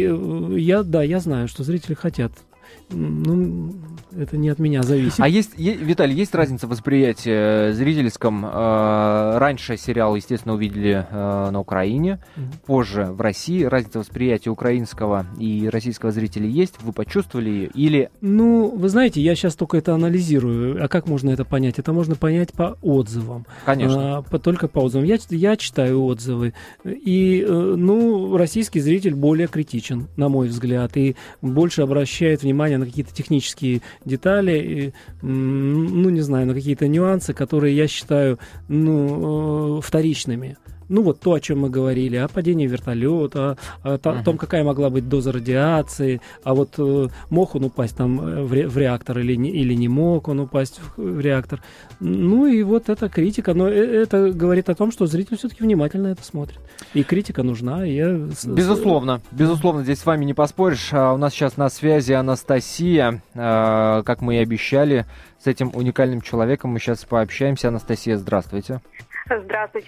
я, 0.57 0.83
да, 0.83 1.05
я 1.05 1.20
знаю, 1.20 1.46
что 1.46 1.62
зрители 1.62 1.94
хотят 1.94 2.33
ну, 2.90 3.75
это 4.16 4.37
не 4.37 4.49
от 4.49 4.59
меня 4.59 4.83
зависит. 4.83 5.20
А 5.20 5.29
есть, 5.29 5.53
е- 5.57 5.75
Виталий, 5.75 6.14
есть 6.14 6.35
разница 6.35 6.66
восприятия 6.66 7.72
зрительском? 7.72 8.46
Э, 8.46 9.38
раньше 9.38 9.77
сериал, 9.77 10.14
естественно, 10.14 10.55
увидели 10.55 11.07
э, 11.09 11.51
на 11.51 11.61
Украине, 11.61 12.20
mm-hmm. 12.37 12.66
позже 12.66 13.05
в 13.05 13.20
России. 13.20 13.64
Разница 13.64 13.99
восприятия 13.99 14.51
украинского 14.51 15.27
и 15.38 15.68
российского 15.68 16.12
зрителя 16.12 16.46
есть? 16.46 16.75
Вы 16.83 16.92
почувствовали 16.92 17.51
ее? 17.51 17.66
Или... 17.75 18.11
Ну, 18.20 18.68
вы 18.68 18.88
знаете, 18.88 19.20
я 19.20 19.35
сейчас 19.35 19.57
только 19.57 19.77
это 19.79 19.94
анализирую. 19.94 20.83
А 20.85 20.88
как 20.88 21.09
можно 21.09 21.31
это 21.31 21.44
понять? 21.44 21.79
Это 21.79 21.92
можно 21.92 22.14
понять 22.14 22.53
по 22.53 22.79
отзывам. 22.83 23.46
Конечно. 23.64 24.18
А, 24.18 24.22
по, 24.22 24.38
только 24.38 24.68
по 24.68 24.81
отзывам. 24.81 25.07
Я, 25.07 25.18
я 25.31 25.57
читаю 25.57 26.05
отзывы. 26.05 26.55
И, 26.85 27.44
э, 27.46 27.75
ну, 27.77 28.37
российский 28.37 28.81
зритель 28.81 29.14
более 29.14 29.49
критичен, 29.49 30.07
на 30.16 30.29
мой 30.29 30.49
взгляд, 30.49 30.96
и 30.96 31.16
больше 31.42 31.83
обращает 31.83 32.42
внимание 32.42 32.76
на 32.79 32.87
какие-то 32.87 33.12
технические 33.12 33.83
детали, 34.05 34.59
и, 34.59 34.93
ну, 35.23 36.11
не 36.11 36.21
знаю, 36.21 36.47
на 36.47 36.55
какие-то 36.55 36.89
нюансы, 36.89 37.33
которые 37.33 37.77
я 37.77 37.89
считаю, 37.89 38.39
ну, 38.69 39.79
э, 39.79 39.81
вторичными. 39.83 40.57
Ну 40.88 41.03
вот 41.03 41.20
то, 41.20 41.35
о 41.35 41.40
чем 41.40 41.61
мы 41.61 41.70
говорили, 41.70 42.16
о 42.16 42.29
падении 42.29 42.66
вертолета, 42.66 43.59
о, 43.83 43.94
о, 43.94 43.96
uh-huh. 43.96 44.22
том, 44.25 44.38
какая 44.38 44.64
могла 44.64 44.90
быть 44.90 45.09
доза 45.09 45.33
радиации, 45.33 46.20
а 46.44 46.55
вот 46.55 46.75
э, 46.79 47.09
мог 47.31 47.55
он 47.55 47.64
упасть 47.64 47.96
там 47.96 48.20
э, 48.20 48.42
в, 48.42 48.53
ре, 48.53 48.68
в 48.68 48.77
реактор 48.79 49.18
или 49.18 49.35
не, 49.35 49.51
или 49.51 49.75
не 49.75 49.88
мог 49.88 50.29
он 50.29 50.40
упасть 50.40 50.81
в, 50.96 51.03
в 51.03 51.20
реактор. 51.20 51.62
Ну 52.01 52.46
и 52.46 52.62
вот 52.62 52.88
эта 52.88 53.09
критика, 53.09 53.55
но 53.55 53.68
э, 53.68 53.75
это 53.75 54.31
говорит 54.33 54.68
о 54.68 54.75
том, 54.75 54.92
что 54.92 55.07
зритель 55.07 55.37
все-таки 55.37 55.62
внимательно 55.62 56.09
это 56.09 56.22
смотрит. 56.22 56.61
И 56.94 57.03
критика 57.03 57.42
нужна. 57.42 57.87
И 57.87 57.94
я... 57.94 58.12
Безусловно, 58.44 59.20
безусловно, 59.33 59.83
здесь 59.83 60.01
с 60.01 60.07
вами 60.07 60.25
не 60.25 60.35
поспоришь. 60.35 60.90
А 60.92 61.12
у 61.12 61.16
нас 61.16 61.33
сейчас 61.33 61.57
на 61.57 61.68
связи 61.68 62.12
Анастасия, 62.12 63.22
э, 63.35 64.03
как 64.05 64.20
мы 64.20 64.37
и 64.37 64.38
обещали, 64.38 65.07
с 65.42 65.46
этим 65.46 65.70
уникальным 65.75 66.20
человеком 66.20 66.70
мы 66.70 66.79
сейчас 66.79 67.05
пообщаемся. 67.05 67.68
Анастасия, 67.68 68.16
здравствуйте. 68.16 68.37
Здравствуйте, 68.37 69.15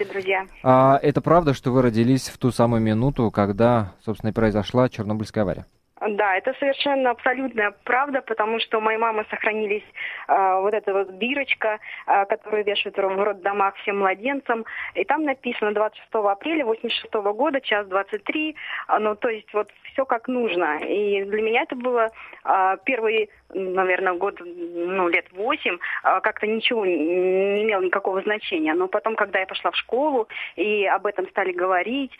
друзья. 0.05 0.45
А 0.63 0.99
это 1.01 1.21
правда, 1.21 1.53
что 1.53 1.71
вы 1.71 1.81
родились 1.81 2.29
в 2.29 2.37
ту 2.37 2.51
самую 2.51 2.81
минуту, 2.81 3.31
когда, 3.31 3.93
собственно, 4.03 4.31
и 4.31 4.33
произошла 4.33 4.89
Чернобыльская 4.89 5.43
авария? 5.43 5.65
Да, 6.01 6.37
это 6.37 6.53
совершенно 6.59 7.11
абсолютная 7.11 7.73
правда, 7.83 8.21
потому 8.21 8.59
что 8.59 8.77
у 8.77 8.81
моей 8.81 8.97
мамы 8.97 9.25
сохранились 9.29 9.83
э, 10.29 10.59
вот 10.61 10.73
эта 10.73 10.93
вот 10.93 11.09
бирочка, 11.11 11.79
э, 12.07 12.25
которую 12.25 12.63
вешают 12.63 12.95
в 12.95 13.23
роддомах 13.23 13.75
всем 13.77 13.99
младенцам, 13.99 14.65
и 14.95 15.03
там 15.03 15.23
написано 15.23 15.73
26 15.73 16.07
апреля 16.13 16.65
86 16.65 17.13
года, 17.13 17.59
час 17.59 17.85
23, 17.87 18.55
э, 18.87 18.97
ну, 18.99 19.15
то 19.15 19.27
есть 19.27 19.53
вот 19.53 19.69
все 19.91 20.05
как 20.05 20.29
нужно. 20.29 20.77
И 20.85 21.23
для 21.25 21.41
меня 21.41 21.63
это 21.63 21.75
было 21.75 22.09
э, 22.45 22.77
первый 22.85 23.29
наверное, 23.51 24.13
год, 24.13 24.39
ну, 24.39 25.07
лет 25.07 25.25
восемь, 25.31 25.79
как-то 26.03 26.45
ничего 26.45 26.85
не 26.85 27.63
имело 27.63 27.81
никакого 27.81 28.21
значения. 28.21 28.75
Но 28.75 28.87
потом, 28.87 29.15
когда 29.15 29.39
я 29.39 29.47
пошла 29.47 29.71
в 29.71 29.75
школу 29.75 30.27
и 30.55 30.85
об 30.85 31.07
этом 31.07 31.27
стали 31.29 31.51
говорить, 31.51 32.11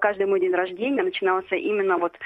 каждый 0.00 0.26
мой 0.26 0.38
день 0.38 0.54
рождения 0.54 1.02
начинался 1.02 1.56
именно 1.56 1.98
вот 1.98 2.16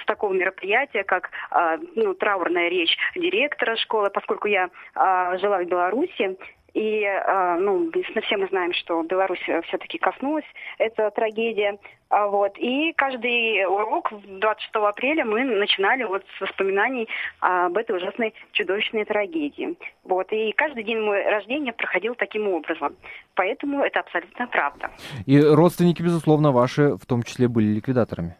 с 0.00 0.04
такого 0.06 0.32
мероприятия, 0.32 1.04
как 1.04 1.30
а, 1.50 1.78
ну, 1.94 2.14
траурная 2.14 2.68
речь 2.68 2.96
директора 3.14 3.76
школы, 3.76 4.10
поскольку 4.10 4.48
я 4.48 4.70
а, 4.94 5.36
жила 5.38 5.58
в 5.58 5.66
Беларуси, 5.66 6.36
и, 6.74 7.04
а, 7.04 7.56
ну, 7.58 7.90
все 8.22 8.36
мы 8.36 8.46
знаем, 8.48 8.72
что 8.72 9.02
Беларусь 9.02 9.40
все-таки 9.40 9.98
коснулась 9.98 10.44
эта 10.78 11.10
трагедия. 11.10 11.78
Вот. 12.10 12.56
И 12.58 12.92
каждый 12.92 13.64
урок 13.66 14.12
26 14.12 14.70
апреля 14.74 15.24
мы 15.24 15.44
начинали 15.44 16.04
вот 16.04 16.24
с 16.36 16.40
воспоминаний 16.40 17.08
об 17.40 17.76
этой 17.76 17.96
ужасной 17.96 18.32
чудовищной 18.52 19.04
трагедии. 19.04 19.76
Вот. 20.04 20.30
И 20.32 20.52
каждый 20.52 20.84
день 20.84 21.00
мой 21.00 21.22
рождения 21.24 21.72
проходил 21.72 22.14
таким 22.14 22.48
образом. 22.48 22.96
Поэтому 23.34 23.82
это 23.82 24.00
абсолютно 24.00 24.46
правда. 24.46 24.90
И 25.26 25.40
родственники, 25.40 26.02
безусловно, 26.02 26.52
ваши 26.52 26.96
в 26.96 27.06
том 27.06 27.22
числе 27.22 27.48
были 27.48 27.66
ликвидаторами. 27.66 28.36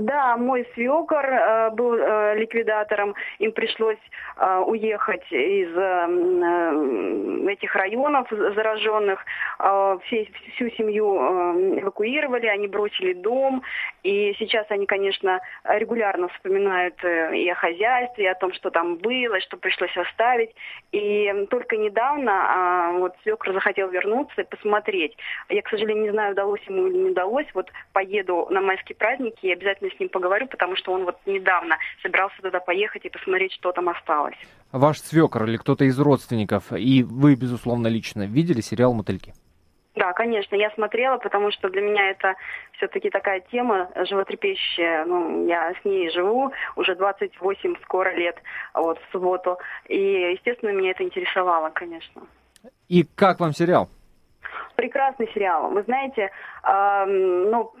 Да, 0.00 0.36
мой 0.36 0.66
свекор 0.74 1.24
э, 1.24 1.70
был 1.70 1.94
э, 1.94 2.34
ликвидатором. 2.36 3.14
Им 3.38 3.52
пришлось 3.52 3.98
э, 4.36 4.62
уехать 4.66 5.24
из 5.30 5.70
этих 7.48 7.74
районов 7.74 8.26
зараженных. 8.30 9.24
Всю 10.06 10.70
семью 10.70 11.80
эвакуировали, 11.80 12.46
они 12.46 12.68
бросили 12.68 13.12
дом. 13.12 13.62
И 14.02 14.34
сейчас 14.38 14.66
они, 14.70 14.86
конечно, 14.86 15.40
регулярно 15.64 16.28
вспоминают 16.28 17.02
и 17.04 17.48
о 17.48 17.54
хозяйстве, 17.54 18.24
и 18.24 18.28
о 18.28 18.34
том, 18.34 18.52
что 18.52 18.70
там 18.70 18.96
было, 18.96 19.40
что 19.40 19.56
пришлось 19.56 19.96
оставить. 19.96 20.54
И 20.92 21.46
только 21.50 21.76
недавно 21.76 22.92
э, 22.94 22.98
вот 22.98 23.14
свекр 23.22 23.52
захотел 23.52 23.88
вернуться 23.88 24.42
и 24.42 24.44
посмотреть. 24.44 25.16
Я, 25.48 25.62
к 25.62 25.68
сожалению, 25.68 26.04
не 26.04 26.10
знаю, 26.10 26.32
удалось 26.32 26.62
ему 26.62 26.86
или 26.86 26.96
не 26.96 27.10
удалось. 27.10 27.46
Вот 27.54 27.70
поеду 27.92 28.46
на 28.50 28.60
майские 28.60 28.96
праздники 28.96 29.46
и 29.46 29.52
обязательно 29.52 29.83
с 29.90 30.00
ним 30.00 30.08
поговорю, 30.08 30.46
потому 30.46 30.76
что 30.76 30.92
он 30.92 31.04
вот 31.04 31.16
недавно 31.26 31.76
собирался 32.02 32.40
туда 32.42 32.60
поехать 32.60 33.04
и 33.04 33.10
посмотреть, 33.10 33.52
что 33.52 33.72
там 33.72 33.88
осталось. 33.88 34.36
Ваш 34.72 35.00
свекр 35.00 35.44
или 35.44 35.56
кто-то 35.56 35.84
из 35.84 35.98
родственников, 35.98 36.72
и 36.72 37.02
вы, 37.02 37.34
безусловно, 37.34 37.88
лично 37.88 38.26
видели 38.26 38.60
сериал 38.60 38.92
«Мотыльки»? 38.94 39.34
Да, 39.94 40.12
конечно, 40.12 40.56
я 40.56 40.70
смотрела, 40.72 41.18
потому 41.18 41.52
что 41.52 41.68
для 41.68 41.80
меня 41.80 42.10
это 42.10 42.34
все-таки 42.72 43.10
такая 43.10 43.40
тема 43.52 43.88
животрепещущая. 44.08 45.04
Ну, 45.04 45.46
я 45.46 45.72
с 45.80 45.84
ней 45.84 46.10
живу 46.10 46.52
уже 46.74 46.96
28 46.96 47.76
скоро 47.84 48.12
лет, 48.12 48.36
вот, 48.74 48.98
в 48.98 49.12
субботу. 49.12 49.58
И, 49.86 49.96
естественно, 49.96 50.70
меня 50.70 50.90
это 50.90 51.04
интересовало, 51.04 51.70
конечно. 51.70 52.22
И 52.88 53.04
как 53.04 53.38
вам 53.38 53.52
сериал? 53.52 53.88
Прекрасный 54.76 55.28
сериал. 55.34 55.70
Вы 55.70 55.82
знаете, 55.82 56.30
э, 56.62 57.04
ну, 57.06 57.72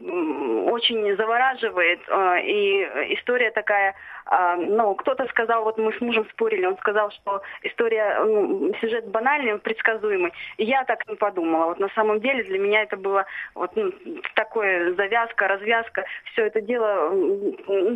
очень 0.70 1.16
завораживает. 1.16 2.00
Э, 2.08 2.40
и 2.42 2.82
история 3.14 3.50
такая 3.50 3.94
а, 4.26 4.56
ну, 4.56 4.94
кто-то 4.94 5.26
сказал, 5.26 5.64
вот 5.64 5.76
мы 5.76 5.92
с 5.92 6.00
мужем 6.00 6.26
спорили, 6.30 6.64
он 6.64 6.76
сказал, 6.78 7.10
что 7.10 7.42
история, 7.62 8.18
ну, 8.24 8.72
сюжет 8.80 9.06
банальный, 9.08 9.58
предсказуемый. 9.58 10.32
Я 10.56 10.84
так 10.84 11.06
не 11.08 11.16
подумала. 11.16 11.66
Вот 11.66 11.78
на 11.78 11.88
самом 11.90 12.20
деле 12.20 12.42
для 12.44 12.58
меня 12.58 12.82
это 12.82 12.96
было 12.96 13.26
вот 13.54 13.76
ну, 13.76 13.92
такое 14.34 14.94
завязка, 14.94 15.48
развязка. 15.48 16.04
Все 16.32 16.46
это 16.46 16.60
дело 16.62 17.12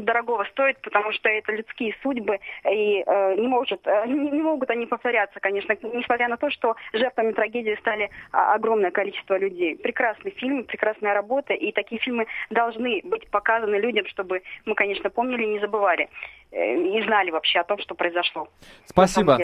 дорогого 0.02 0.44
стоит, 0.50 0.80
потому 0.82 1.12
что 1.12 1.28
это 1.28 1.52
людские 1.52 1.96
судьбы, 2.02 2.40
и 2.70 3.02
э, 3.06 3.34
не, 3.36 3.48
может, 3.48 3.86
э, 3.86 4.06
не, 4.06 4.30
не 4.30 4.42
могут 4.42 4.70
они 4.70 4.86
повторяться, 4.86 5.40
конечно, 5.40 5.76
несмотря 5.94 6.28
на 6.28 6.36
то, 6.36 6.50
что 6.50 6.76
жертвами 6.92 7.32
трагедии 7.32 7.76
стали 7.80 8.10
а, 8.32 8.54
огромное 8.88 8.90
количество 8.90 9.38
людей. 9.38 9.76
Прекрасный 9.76 10.32
фильм, 10.32 10.64
прекрасная 10.64 11.14
работа, 11.14 11.54
и 11.54 11.72
такие 11.72 12.00
фильмы 12.00 12.26
должны 12.50 13.00
быть 13.04 13.28
показаны 13.30 13.76
людям, 13.76 14.06
чтобы 14.06 14.42
мы, 14.64 14.74
конечно, 14.74 15.10
помнили 15.10 15.44
и 15.44 15.54
не 15.54 15.60
забывали. 15.60 16.08
Э, 16.50 16.74
не 16.74 17.02
знали 17.02 17.30
вообще 17.30 17.60
о 17.60 17.64
том, 17.64 17.78
что 17.78 17.94
произошло. 17.94 18.48
Спасибо. 18.86 19.38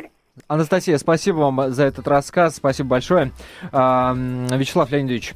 Анастасия, 0.49 0.99
спасибо 0.99 1.37
вам 1.37 1.71
за 1.71 1.85
этот 1.85 2.09
рассказ, 2.09 2.57
спасибо 2.57 2.89
большое. 2.89 3.31
Вячеслав 3.73 4.91
Леонидович, 4.91 5.33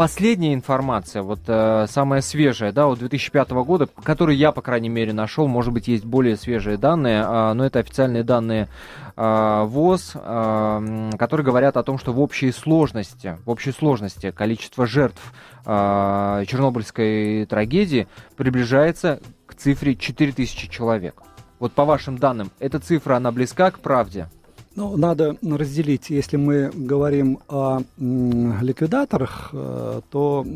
последняя 0.00 0.54
информация, 0.54 1.20
вот 1.20 1.40
э, 1.46 1.86
самая 1.86 2.22
свежая, 2.22 2.72
да, 2.72 2.86
от 2.86 3.00
2005 3.00 3.50
года, 3.50 3.86
которую 4.02 4.34
я, 4.34 4.50
по 4.50 4.62
крайней 4.62 4.88
мере, 4.88 5.12
нашел, 5.12 5.46
может 5.46 5.74
быть, 5.74 5.88
есть 5.88 6.06
более 6.06 6.38
свежие 6.38 6.78
данные, 6.78 7.22
э, 7.22 7.52
но 7.52 7.66
это 7.66 7.80
официальные 7.80 8.24
данные 8.24 8.68
э, 9.14 9.62
ВОЗ, 9.66 10.12
э, 10.14 11.10
которые 11.18 11.44
говорят 11.44 11.76
о 11.76 11.82
том, 11.82 11.98
что 11.98 12.14
в 12.14 12.20
общей 12.20 12.50
сложности, 12.50 13.36
в 13.44 13.50
общей 13.50 13.72
сложности 13.72 14.30
количество 14.30 14.86
жертв 14.86 15.20
э, 15.66 16.44
Чернобыльской 16.46 17.44
трагедии 17.44 18.08
приближается 18.36 19.20
цифре 19.60 19.94
4000 19.94 20.68
человек. 20.68 21.22
Вот 21.58 21.72
по 21.72 21.84
вашим 21.84 22.16
данным, 22.18 22.50
эта 22.58 22.80
цифра, 22.80 23.16
она 23.16 23.30
близка 23.30 23.70
к 23.70 23.78
правде? 23.80 24.28
Ну, 24.76 24.96
надо 24.96 25.36
разделить. 25.42 26.10
Если 26.10 26.36
мы 26.36 26.70
говорим 26.72 27.40
о 27.48 27.80
ликвидаторах, 27.98 29.50
э, 29.52 30.00
то 30.10 30.46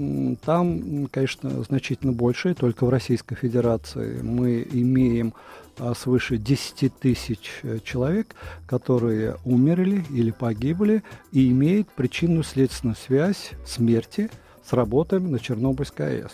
там, 0.44 1.08
конечно, 1.10 1.64
значительно 1.64 2.12
больше. 2.12 2.54
Только 2.54 2.86
в 2.86 2.90
Российской 2.90 3.34
Федерации 3.34 4.22
мы 4.22 4.66
имеем 4.70 5.34
а, 5.78 5.94
свыше 5.94 6.36
10 6.36 6.94
тысяч 6.96 7.60
э, 7.64 7.78
человек, 7.82 8.36
которые 8.66 9.36
умерли 9.44 10.04
или 10.10 10.30
погибли 10.30 11.02
и 11.32 11.50
имеют 11.50 11.88
причинную 11.88 12.44
следственную 12.44 12.96
связь 12.96 13.50
смерти 13.66 14.30
с 14.64 14.72
работами 14.72 15.28
на 15.28 15.40
Чернобыльской 15.40 16.20
АЭС. 16.20 16.32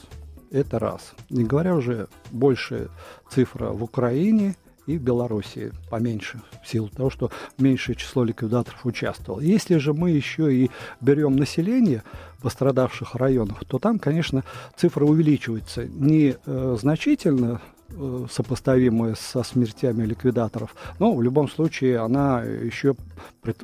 Это 0.50 0.78
раз. 0.78 1.14
Не 1.30 1.44
говоря 1.44 1.74
уже 1.74 2.08
больше 2.30 2.90
цифра 3.30 3.70
в 3.70 3.82
Украине 3.82 4.56
и 4.90 4.98
в 4.98 5.02
Беларуси 5.02 5.72
поменьше, 5.88 6.40
в 6.62 6.68
силу 6.68 6.88
того, 6.88 7.10
что 7.10 7.30
меньшее 7.58 7.96
число 7.96 8.24
ликвидаторов 8.24 8.84
участвовало. 8.84 9.40
Если 9.40 9.76
же 9.78 9.94
мы 9.94 10.10
еще 10.10 10.52
и 10.52 10.70
берем 11.00 11.36
население 11.36 12.02
пострадавших 12.42 13.14
районов, 13.14 13.62
то 13.68 13.78
там, 13.78 13.98
конечно, 13.98 14.44
цифра 14.76 15.04
увеличивается 15.04 15.84
не 15.86 16.36
э, 16.44 16.76
значительно, 16.80 17.60
Э, 17.92 18.26
сопоставимая 18.30 19.16
со 19.16 19.42
смертями 19.42 20.04
ликвидаторов. 20.04 20.76
Но 21.00 21.12
в 21.12 21.22
любом 21.22 21.48
случае 21.48 21.98
она 21.98 22.42
еще 22.42 22.94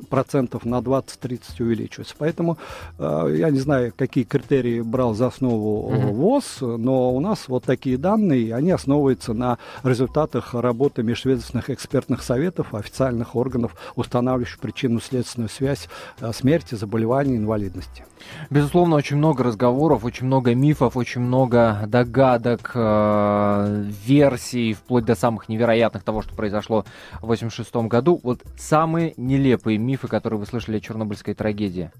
процентов 0.09 0.65
на 0.65 0.79
20-30 0.79 1.39
увеличивается. 1.61 2.13
Поэтому 2.17 2.57
э, 2.99 3.35
я 3.37 3.49
не 3.49 3.59
знаю, 3.59 3.93
какие 3.95 4.25
критерии 4.25 4.81
брал 4.81 5.13
за 5.13 5.27
основу 5.27 5.91
mm 5.91 6.11
ВОЗ, 6.11 6.57
но 6.61 7.13
у 7.13 7.19
нас 7.19 7.47
вот 7.47 7.63
такие 7.63 7.97
данные, 7.97 8.53
они 8.53 8.71
основываются 8.71 9.33
на 9.33 9.59
результатах 9.83 10.53
работы 10.53 11.03
межведомственных 11.03 11.69
экспертных 11.69 12.21
советов, 12.21 12.73
официальных 12.73 13.35
органов, 13.35 13.75
устанавливающих 13.95 14.59
причинно-следственную 14.59 15.49
связь 15.49 15.87
э, 16.19 16.31
смерти, 16.33 16.75
заболеваний, 16.75 17.37
инвалидности. 17.37 18.03
Безусловно, 18.49 18.95
очень 18.95 19.17
много 19.17 19.43
разговоров, 19.43 20.03
очень 20.03 20.25
много 20.25 20.55
мифов, 20.55 20.97
очень 20.97 21.21
много 21.21 21.83
догадок, 21.87 22.71
э, 22.73 23.85
версий, 24.17 24.73
вплоть 24.73 25.05
до 25.05 25.15
самых 25.15 25.47
невероятных 25.47 26.03
того, 26.03 26.21
что 26.23 26.35
произошло 26.35 26.85
в 27.21 27.25
1986 27.25 27.87
году. 27.87 28.19
Вот 28.23 28.41
самые 28.57 29.13
нелепые 29.15 29.77
мифы, 29.77 30.07
которые 30.07 30.39
вы 30.39 30.45
слышали 30.47 30.77
о 30.77 30.79
чернобыльской 30.79 31.35
трагедии. 31.35 31.91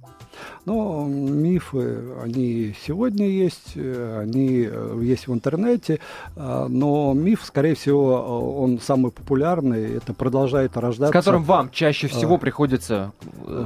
Ну, 0.65 1.05
мифы, 1.05 1.99
они 2.21 2.75
сегодня 2.85 3.27
есть, 3.27 3.73
э, 3.75 4.19
они 4.21 4.67
э, 4.69 4.99
есть 5.01 5.27
в 5.27 5.33
интернете, 5.33 5.99
э, 6.35 6.65
но 6.69 7.13
миф, 7.13 7.43
скорее 7.45 7.75
всего, 7.75 8.57
он 8.59 8.79
самый 8.79 9.11
популярный, 9.11 9.95
это 9.95 10.13
продолжает 10.13 10.75
рождаться. 10.75 11.11
С 11.11 11.13
которым 11.13 11.43
вам 11.43 11.69
чаще 11.71 12.07
всего 12.07 12.37
приходится 12.37 13.13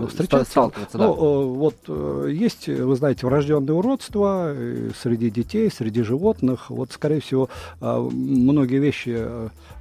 встречаться, 0.09 0.51
сталкиваться. 0.51 0.97
Ну, 0.97 1.15
да. 1.15 1.22
вот 1.59 2.28
есть, 2.30 2.67
вы 2.67 2.95
знаете, 2.95 3.26
врожденное 3.26 3.74
уродство 3.74 4.53
среди 5.01 5.30
детей, 5.30 5.72
среди 5.72 6.03
животных. 6.03 6.69
Вот, 6.69 6.91
скорее 6.91 7.22
всего, 7.22 7.49
многие 7.80 8.78
вещи, 8.78 9.28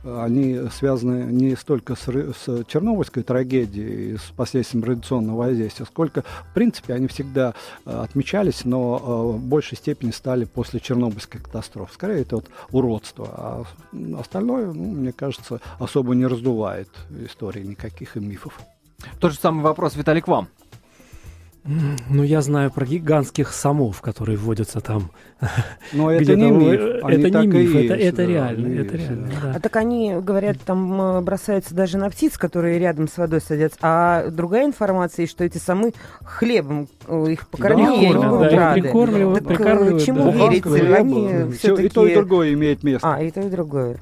они 0.04 0.60
связаны 0.72 1.30
не 1.30 1.54
столько 1.56 1.96
с, 1.96 2.06
с 2.06 2.64
Чернобыльской 2.66 3.22
трагедией, 3.22 4.16
с 4.16 4.32
последствием 4.34 4.84
радиационного 4.84 5.36
воздействия, 5.36 5.84
сколько, 5.84 6.22
в 6.50 6.54
принципе, 6.54 6.79
они 6.88 7.06
всегда 7.08 7.54
э, 7.84 7.90
отмечались, 7.90 8.64
но 8.64 8.98
э, 8.98 9.36
в 9.36 9.40
большей 9.40 9.76
степени 9.76 10.10
стали 10.10 10.44
после 10.44 10.80
Чернобыльской 10.80 11.40
катастрофы. 11.40 11.94
Скорее, 11.94 12.22
это 12.22 12.36
вот 12.36 12.46
уродство. 12.70 13.28
А 13.32 13.64
остальное, 14.18 14.66
ну, 14.66 14.84
мне 14.84 15.12
кажется, 15.12 15.60
особо 15.78 16.14
не 16.14 16.26
раздувает 16.26 16.88
истории 17.24 17.62
никаких 17.62 18.16
и 18.16 18.20
мифов. 18.20 18.58
Тот 19.18 19.32
же 19.32 19.38
самый 19.38 19.62
вопрос, 19.62 19.96
Виталик, 19.96 20.28
вам. 20.28 20.48
Ну, 21.64 22.22
я 22.22 22.40
знаю 22.40 22.70
про 22.70 22.86
гигантских 22.86 23.52
самов, 23.52 24.00
которые 24.00 24.38
вводятся 24.38 24.80
там. 24.80 25.10
Но 25.92 26.10
это 26.10 26.34
не 26.34 26.50
миф. 26.50 26.80
это 26.80 27.30
не 27.40 27.46
миф, 27.46 27.74
это, 27.74 28.24
реально. 28.24 28.80
Это 28.80 28.96
реально. 28.96 29.28
А 29.54 29.60
так 29.60 29.76
они, 29.76 30.14
говорят, 30.20 30.58
там 30.64 31.00
э, 31.00 31.20
бросаются 31.20 31.74
даже 31.74 31.98
на 31.98 32.08
птиц, 32.10 32.38
которые 32.38 32.78
рядом 32.78 33.08
с 33.08 33.18
водой 33.18 33.40
садятся. 33.40 33.78
А 33.82 34.30
другая 34.30 34.66
информация, 34.66 35.26
что 35.26 35.44
эти 35.44 35.58
самы 35.58 35.92
хлебом 36.24 36.88
э, 37.06 37.26
их 37.32 37.48
покормили, 37.48 38.12
да. 38.50 38.72
Прикормливают, 38.72 39.44
так, 39.44 39.52
э, 39.52 39.56
прикармливают. 39.56 40.02
Чему 40.04 40.32
верить? 40.32 40.66
Они 40.66 41.52
все, 41.52 41.76
и 41.76 41.88
то, 41.90 42.06
и 42.06 42.14
другое 42.14 42.54
имеет 42.54 42.82
место. 42.82 43.14
А, 43.14 43.22
и 43.22 43.30
то, 43.30 43.40
и 43.40 43.50
другое. 43.50 43.98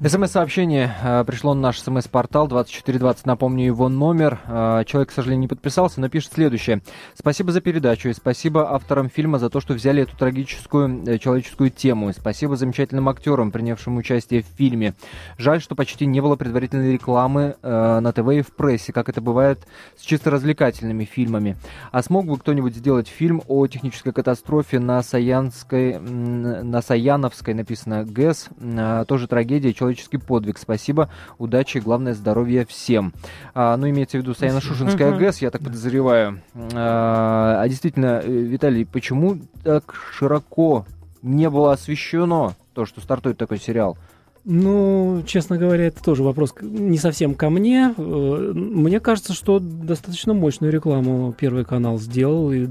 СМС-сообщение 0.00 1.24
пришло 1.26 1.54
на 1.54 1.62
наш 1.62 1.80
СМС-портал 1.80 2.46
2420. 2.46 3.26
Напомню 3.26 3.66
его 3.66 3.88
номер. 3.88 4.38
Человек, 4.86 5.10
к 5.10 5.12
сожалению, 5.12 5.42
не 5.42 5.48
подписался, 5.48 6.00
но 6.00 6.08
пишет 6.08 6.32
следующее. 6.34 6.80
Спасибо 7.14 7.52
за 7.52 7.60
передачу 7.60 8.08
и 8.08 8.12
спасибо 8.12 8.74
авторам 8.74 9.08
фильма 9.08 9.38
за 9.38 9.50
то, 9.50 9.60
что 9.60 9.74
взяли 9.74 10.02
эту 10.02 10.16
трагическую 10.16 11.04
э, 11.06 11.18
человеческую 11.18 11.70
тему. 11.70 12.10
И 12.10 12.12
спасибо 12.12 12.56
замечательным 12.56 13.08
актерам, 13.08 13.50
принявшим 13.50 13.96
участие 13.96 14.42
в 14.42 14.46
фильме. 14.46 14.94
Жаль, 15.38 15.60
что 15.60 15.74
почти 15.74 16.06
не 16.06 16.20
было 16.20 16.36
предварительной 16.36 16.92
рекламы 16.92 17.56
э, 17.62 18.00
на 18.00 18.12
ТВ 18.12 18.28
и 18.28 18.42
в 18.42 18.54
прессе, 18.54 18.92
как 18.92 19.08
это 19.08 19.20
бывает 19.20 19.66
с 19.96 20.02
чисто 20.02 20.30
развлекательными 20.30 21.04
фильмами. 21.04 21.56
А 21.90 22.02
смог 22.02 22.26
бы 22.26 22.38
кто-нибудь 22.38 22.74
сделать 22.76 23.08
фильм 23.08 23.42
о 23.48 23.66
технической 23.66 24.12
катастрофе 24.12 24.78
на 24.78 25.02
Саянской, 25.02 25.98
на 25.98 26.82
Саяновской, 26.82 27.54
написано 27.54 28.04
ГЭС, 28.04 28.48
э, 28.58 29.04
тоже 29.06 29.28
трагедия, 29.28 29.72
человеческий 29.72 30.18
подвиг. 30.18 30.58
Спасибо, 30.58 31.10
удачи 31.38 31.78
главное 31.78 32.14
здоровье 32.14 32.66
всем. 32.66 33.12
А, 33.54 33.76
ну, 33.76 33.88
имеется 33.88 34.18
в 34.18 34.20
виду 34.20 34.32
Саяно-Шушинская 34.32 35.16
ГЭС, 35.16 35.38
я 35.38 35.50
так 35.50 35.62
подозреваю. 35.62 36.40
А, 36.84 37.62
а 37.62 37.68
действительно, 37.68 38.20
э, 38.22 38.28
Виталий, 38.28 38.84
почему 38.84 39.38
так 39.62 39.94
широко 40.12 40.84
не 41.22 41.48
было 41.48 41.72
освещено 41.72 42.54
то, 42.74 42.86
что 42.86 43.00
стартует 43.00 43.38
такой 43.38 43.58
сериал? 43.58 43.96
Ну, 44.44 45.22
честно 45.24 45.56
говоря, 45.56 45.86
это 45.86 46.02
тоже 46.02 46.24
вопрос 46.24 46.52
не 46.60 46.98
совсем 46.98 47.36
ко 47.36 47.50
мне. 47.50 47.94
Э, 47.96 48.52
мне 48.52 48.98
кажется, 48.98 49.32
что 49.32 49.60
достаточно 49.60 50.34
мощную 50.34 50.72
рекламу 50.72 51.32
Первый 51.38 51.64
канал 51.64 52.00
сделал, 52.00 52.50
и 52.50 52.66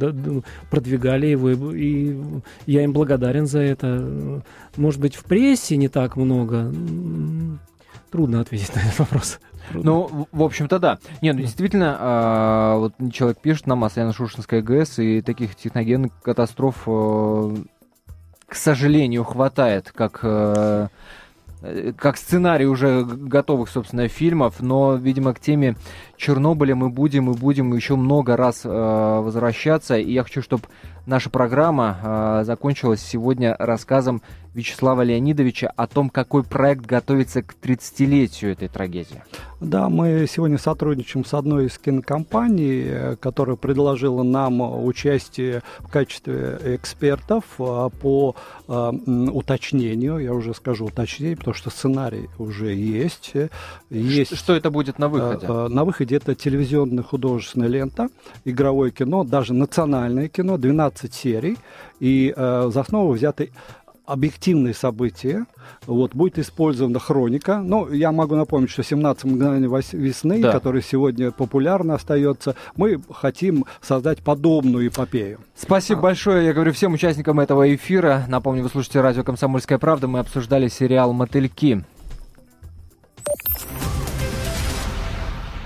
продвигали 0.70 1.28
его, 1.28 1.72
и 1.72 2.18
я 2.66 2.84
им 2.84 2.91
благодарен 2.91 3.47
за 3.47 3.59
это. 3.59 4.43
Может 4.76 4.99
быть, 4.99 5.16
в 5.16 5.24
прессе 5.24 5.78
не 5.78 5.88
так 5.88 6.18
много. 6.18 6.70
Трудно 8.12 8.41
ответить 8.41 8.76
на 8.76 8.80
этот 8.82 8.99
вопрос. 8.99 9.39
Ну, 9.74 10.28
в 10.32 10.43
общем-то, 10.43 10.80
да. 10.80 10.99
Не, 11.22 11.34
ну 11.34 11.39
действительно, 11.39 11.97
а, 11.99 12.78
вот 12.78 12.93
человек 13.12 13.39
пишет 13.39 13.68
нам 13.68 13.84
о 13.84 13.88
Саяно-Шушинской 13.88 14.62
ГЭС, 14.62 14.99
и 14.99 15.22
таких 15.22 15.55
техногенных 15.55 16.12
катастроф, 16.22 16.84
а, 16.88 17.55
к 18.47 18.55
сожалению, 18.55 19.24
хватает, 19.24 19.91
как 19.93 20.20
а, 20.24 20.88
как 21.97 22.18
сценарий 22.18 22.66
уже 22.66 23.03
готовых, 23.03 23.70
собственно, 23.70 24.07
фильмов, 24.07 24.55
но, 24.62 24.95
видимо, 24.95 25.34
к 25.34 25.39
теме 25.39 25.76
Чернобыля 26.18 26.76
мы 26.76 26.89
будем 26.89 27.30
и 27.30 27.38
будем 27.38 27.74
еще 27.74 27.95
много 27.95 28.36
раз 28.36 28.62
э, 28.64 28.70
возвращаться. 28.70 29.95
И 29.97 30.12
я 30.12 30.24
хочу, 30.24 30.41
чтобы 30.41 30.64
наша 31.06 31.30
программа 31.30 31.97
э, 32.02 32.43
закончилась 32.45 33.02
сегодня 33.02 33.56
рассказом 33.58 34.22
Вячеслава 34.54 35.04
Леонидовича 35.04 35.72
о 35.76 35.88
том, 35.88 36.10
какой 36.10 36.43
проект 36.43 36.86
готовится 36.86 37.41
к 37.41 37.56
30-летию 37.62 38.52
этой 38.52 38.68
трагедии. 38.68 39.24
Да, 39.62 39.89
мы 39.89 40.26
сегодня 40.28 40.58
сотрудничаем 40.58 41.24
с 41.24 41.34
одной 41.34 41.68
из 41.68 41.78
кинокомпаний, 41.78 42.84
э, 42.86 43.16
которая 43.16 43.56
предложила 43.56 44.24
нам 44.24 44.62
участие 44.86 45.62
в 45.80 45.88
качестве 45.88 46.60
экспертов 46.64 47.45
э, 47.60 47.89
по 48.02 48.36
э, 48.68 48.91
уточнению, 49.32 50.18
я 50.18 50.34
уже 50.34 50.54
скажу 50.54 50.86
уточнение, 50.86 51.38
потому 51.38 51.54
что 51.54 51.70
сценарий 51.70 52.30
уже 52.38 52.74
есть. 52.74 53.34
есть 53.89 54.36
что 54.36 54.54
это 54.54 54.70
будет 54.72 54.99
на 54.99 55.08
выходе? 55.08 55.47
На 55.47 55.86
выходе 55.86 56.16
это 56.18 56.36
телевизионная 56.36 57.04
художественная 57.04 57.68
лента, 57.68 58.10
игровое 58.43 58.91
кино, 58.91 59.24
даже 59.24 59.54
национальное 59.54 60.28
кино, 60.28 60.58
12 60.58 60.90
серий, 61.13 61.57
и 61.99 62.33
за 62.35 62.79
основу 62.79 63.13
взяты 63.13 63.51
объективные 64.05 64.73
события. 64.73 65.45
Вот, 65.85 66.13
будет 66.13 66.37
использована 66.37 66.99
хроника. 66.99 67.59
Ну, 67.59 67.89
я 67.91 68.11
могу 68.11 68.35
напомнить, 68.35 68.69
что 68.69 68.83
17 68.83 69.23
мгновений 69.23 69.67
весны, 69.93 70.41
да. 70.41 70.51
который 70.51 70.81
сегодня 70.81 71.31
популярно 71.31 71.95
остается, 71.95 72.55
мы 72.75 73.01
хотим 73.09 73.65
создать 73.81 74.21
подобную 74.21 74.87
эпопею. 74.87 75.39
Спасибо 75.55 75.99
а. 75.99 76.03
большое. 76.03 76.45
Я 76.45 76.53
говорю 76.53 76.73
всем 76.73 76.93
участникам 76.93 77.39
этого 77.39 77.73
эфира. 77.73 78.25
Напомню, 78.27 78.63
вы 78.63 78.69
слушаете 78.69 79.01
радио 79.01 79.23
«Комсомольская 79.23 79.77
правда». 79.77 80.07
Мы 80.07 80.19
обсуждали 80.19 80.67
сериал 80.67 81.13
«Мотыльки». 81.13 81.83